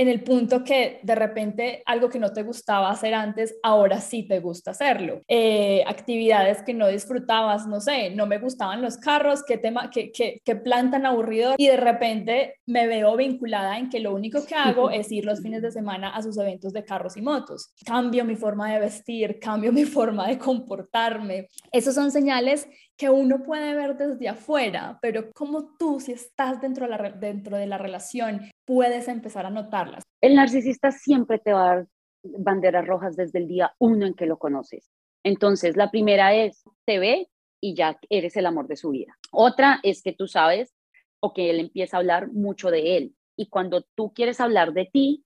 [0.00, 4.26] en el punto que de repente algo que no te gustaba hacer antes, ahora sí
[4.26, 5.20] te gusta hacerlo.
[5.28, 10.10] Eh, actividades que no disfrutabas, no sé, no me gustaban los carros, qué tema, qué,
[10.10, 11.52] qué, qué plan tan aburrido.
[11.58, 15.42] Y de repente me veo vinculada en que lo único que hago es ir los
[15.42, 17.74] fines de semana a sus eventos de carros y motos.
[17.84, 21.48] Cambio mi forma de vestir, cambio mi forma de comportarme.
[21.72, 22.66] Esos son señales
[23.00, 28.42] que uno puede ver desde afuera, pero como tú, si estás dentro de, la, relación,
[28.66, 30.02] puedes empezar a notarlas.
[30.20, 31.86] El narcisista siempre te va a dar
[32.22, 34.90] banderas rojas desde el día uno en que lo conoces.
[35.24, 37.28] Entonces, la primera es, te ve
[37.58, 39.16] y ya eres el amor de su vida.
[39.32, 40.74] Otra es que tú sabes
[41.20, 43.14] o que él empieza a hablar mucho de él.
[43.34, 45.24] Y cuando tú quieres hablar de ti,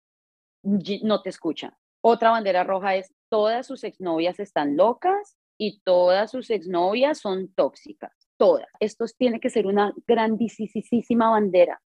[0.62, 1.76] no te escucha.
[2.00, 5.36] Otra bandera roja es, todas sus exnovias están locas
[5.66, 8.68] y todas sus exnovias son tóxicas, todas.
[8.80, 11.80] Esto tiene que ser una grandísima bandera.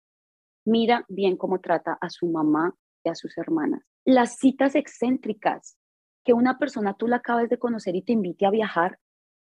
[0.66, 3.84] Mira bien cómo trata a su mamá y a sus hermanas.
[4.04, 5.78] Las citas excéntricas,
[6.26, 8.98] que una persona tú la acabes de conocer y te invite a viajar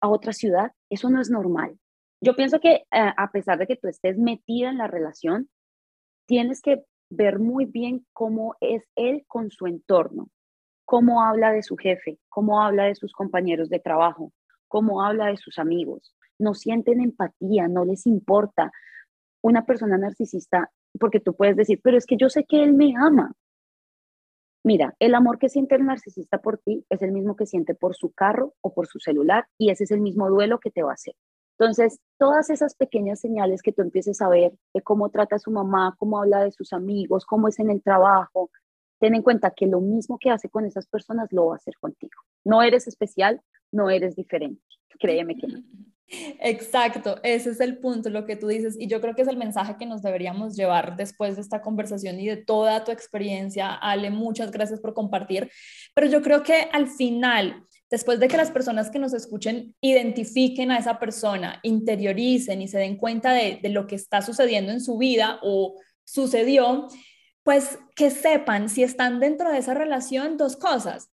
[0.00, 1.78] a otra ciudad, eso no es normal.
[2.20, 5.48] Yo pienso que eh, a pesar de que tú estés metida en la relación,
[6.26, 10.30] tienes que ver muy bien cómo es él con su entorno
[10.86, 14.32] cómo habla de su jefe, cómo habla de sus compañeros de trabajo,
[14.68, 16.14] cómo habla de sus amigos.
[16.38, 18.70] No sienten empatía, no les importa.
[19.42, 22.94] Una persona narcisista, porque tú puedes decir, pero es que yo sé que él me
[22.96, 23.32] ama.
[24.64, 27.94] Mira, el amor que siente el narcisista por ti es el mismo que siente por
[27.94, 30.90] su carro o por su celular y ese es el mismo duelo que te va
[30.90, 31.14] a hacer.
[31.58, 35.50] Entonces, todas esas pequeñas señales que tú empieces a ver de cómo trata a su
[35.50, 38.50] mamá, cómo habla de sus amigos, cómo es en el trabajo,
[38.98, 41.74] ten en cuenta que lo mismo que hace con esas personas lo va a hacer
[41.80, 42.22] contigo.
[42.44, 43.40] No eres especial,
[43.72, 44.62] no eres diferente.
[44.98, 45.62] Créeme que no.
[46.08, 49.36] Exacto, ese es el punto, lo que tú dices, y yo creo que es el
[49.36, 53.74] mensaje que nos deberíamos llevar después de esta conversación y de toda tu experiencia.
[53.74, 55.50] Ale, muchas gracias por compartir,
[55.94, 60.70] pero yo creo que al final, después de que las personas que nos escuchen identifiquen
[60.70, 64.80] a esa persona, interioricen y se den cuenta de, de lo que está sucediendo en
[64.80, 65.74] su vida o
[66.04, 66.86] sucedió,
[67.46, 71.12] pues que sepan si están dentro de esa relación dos cosas.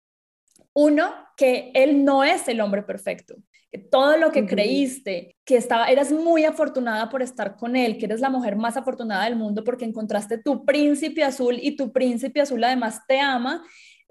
[0.74, 3.36] Uno, que él no es el hombre perfecto,
[3.72, 8.06] que todo lo que creíste, que estaba, eras muy afortunada por estar con él, que
[8.06, 12.42] eres la mujer más afortunada del mundo porque encontraste tu príncipe azul y tu príncipe
[12.42, 13.64] azul además te ama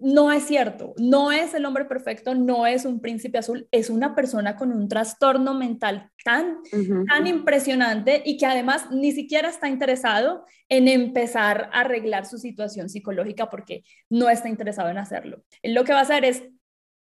[0.02, 4.14] no es cierto, no es el hombre perfecto, no es un príncipe azul, es una
[4.14, 6.58] persona con un trastorno mental tan,
[7.08, 12.88] tan impresionante y que además ni siquiera está interesado en empezar a arreglar su situación
[12.88, 15.44] psicológica porque no está interesado en hacerlo.
[15.62, 16.42] Él lo que va a hacer es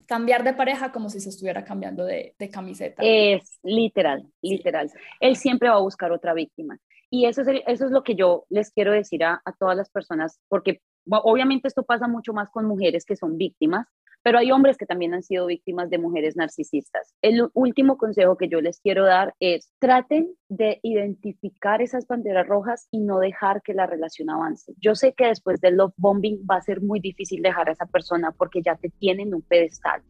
[0.07, 3.03] cambiar de pareja como si se estuviera cambiando de, camiseta.
[3.03, 4.91] Es literal, literal.
[5.21, 6.79] Él siempre va a buscar otra víctima.
[7.09, 9.91] Y eso es, eso es lo que yo les quiero decir a, a todas las
[9.91, 10.81] personas, porque
[11.11, 13.87] obviamente esto pasa mucho más con mujeres que son víctimas,
[14.23, 17.15] pero hay hombres que también han sido víctimas de mujeres narcisistas.
[17.23, 22.87] El último consejo que yo les quiero dar es traten de identificar esas banderas rojas
[22.93, 24.75] y no dejar que la relación avance.
[24.81, 27.87] Yo sé que después del love bombing va a ser muy difícil dejar a esa
[27.87, 30.03] persona porque ya te tienen un pedestal,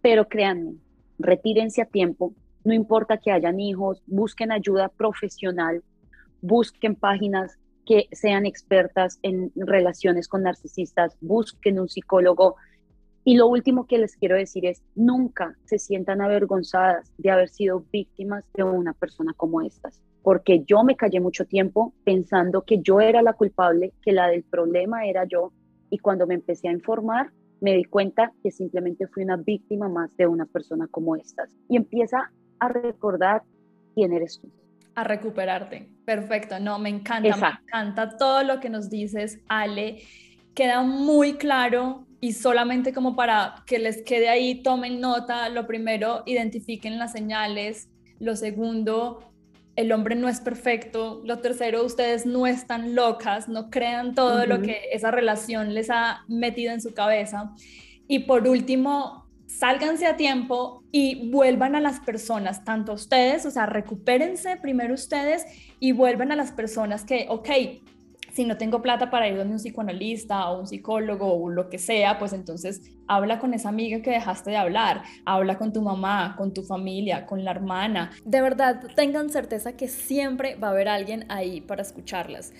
[0.00, 0.76] pero créanme,
[1.18, 2.34] retírense a tiempo,
[2.64, 5.82] no importa que hayan hijos, busquen ayuda profesional,
[6.40, 7.58] busquen páginas
[7.90, 12.54] que sean expertas en relaciones con narcisistas, busquen un psicólogo.
[13.24, 17.84] Y lo último que les quiero decir es, nunca se sientan avergonzadas de haber sido
[17.90, 23.00] víctimas de una persona como estas, porque yo me callé mucho tiempo pensando que yo
[23.00, 25.52] era la culpable, que la del problema era yo,
[25.90, 30.16] y cuando me empecé a informar, me di cuenta que simplemente fui una víctima más
[30.16, 31.50] de una persona como estas.
[31.68, 32.30] Y empieza
[32.60, 33.42] a recordar
[33.96, 34.48] quién eres tú.
[34.94, 35.88] A recuperarte.
[36.04, 40.02] Perfecto, no, me encanta, me encanta todo lo que nos dices, Ale.
[40.54, 45.48] Queda muy claro y solamente como para que les quede ahí, tomen nota.
[45.48, 47.88] Lo primero, identifiquen las señales.
[48.18, 49.32] Lo segundo,
[49.76, 51.22] el hombre no es perfecto.
[51.24, 56.24] Lo tercero, ustedes no están locas, no crean todo lo que esa relación les ha
[56.28, 57.52] metido en su cabeza.
[58.06, 63.66] Y por último, sálganse a tiempo y vuelvan a las personas, tanto ustedes, o sea,
[63.66, 65.44] recupérense primero ustedes
[65.78, 67.48] y vuelvan a las personas que, ok,
[68.32, 71.78] si no tengo plata para ir donde un psicoanalista o un psicólogo o lo que
[71.78, 76.36] sea, pues entonces habla con esa amiga que dejaste de hablar, habla con tu mamá,
[76.38, 78.12] con tu familia, con la hermana.
[78.24, 82.52] De verdad, tengan certeza que siempre va a haber alguien ahí para escucharlas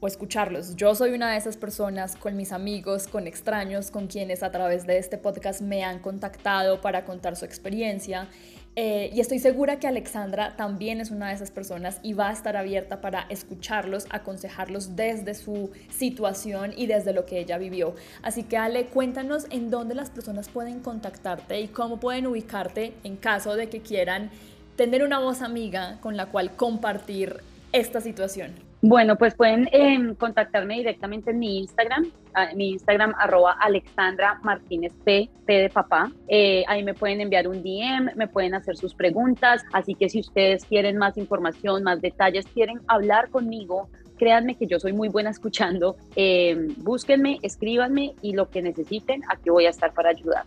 [0.00, 0.76] o escucharlos.
[0.76, 4.86] Yo soy una de esas personas con mis amigos, con extraños, con quienes a través
[4.86, 8.28] de este podcast me han contactado para contar su experiencia.
[8.76, 12.32] Eh, y estoy segura que Alexandra también es una de esas personas y va a
[12.32, 17.96] estar abierta para escucharlos, aconsejarlos desde su situación y desde lo que ella vivió.
[18.22, 23.16] Así que Ale, cuéntanos en dónde las personas pueden contactarte y cómo pueden ubicarte en
[23.16, 24.30] caso de que quieran
[24.76, 27.40] tener una voz amiga con la cual compartir
[27.72, 28.67] esta situación.
[28.80, 32.12] Bueno, pues pueden em, contactarme directamente en mi Instagram,
[32.54, 36.12] mi Instagram arroba Alexandra Martínez P, P de papá.
[36.28, 40.20] Eh, ahí me pueden enviar un DM, me pueden hacer sus preguntas, así que si
[40.20, 45.30] ustedes quieren más información, más detalles, quieren hablar conmigo, créanme que yo soy muy buena
[45.30, 50.44] escuchando, em, búsquenme, escríbanme y lo que necesiten, aquí voy a estar para ayudar.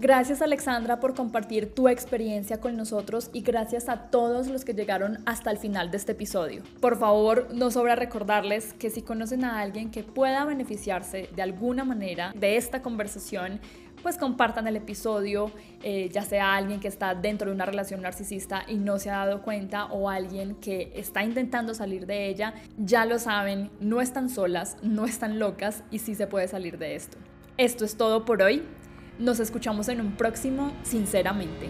[0.00, 5.18] Gracias Alexandra por compartir tu experiencia con nosotros y gracias a todos los que llegaron
[5.26, 6.62] hasta el final de este episodio.
[6.80, 11.84] Por favor, no sobra recordarles que si conocen a alguien que pueda beneficiarse de alguna
[11.84, 13.60] manera de esta conversación,
[14.02, 18.62] pues compartan el episodio, eh, ya sea alguien que está dentro de una relación narcisista
[18.66, 23.04] y no se ha dado cuenta o alguien que está intentando salir de ella, ya
[23.04, 27.18] lo saben, no están solas, no están locas y sí se puede salir de esto.
[27.58, 28.62] Esto es todo por hoy.
[29.20, 31.68] Nos escuchamos en un próximo, sinceramente.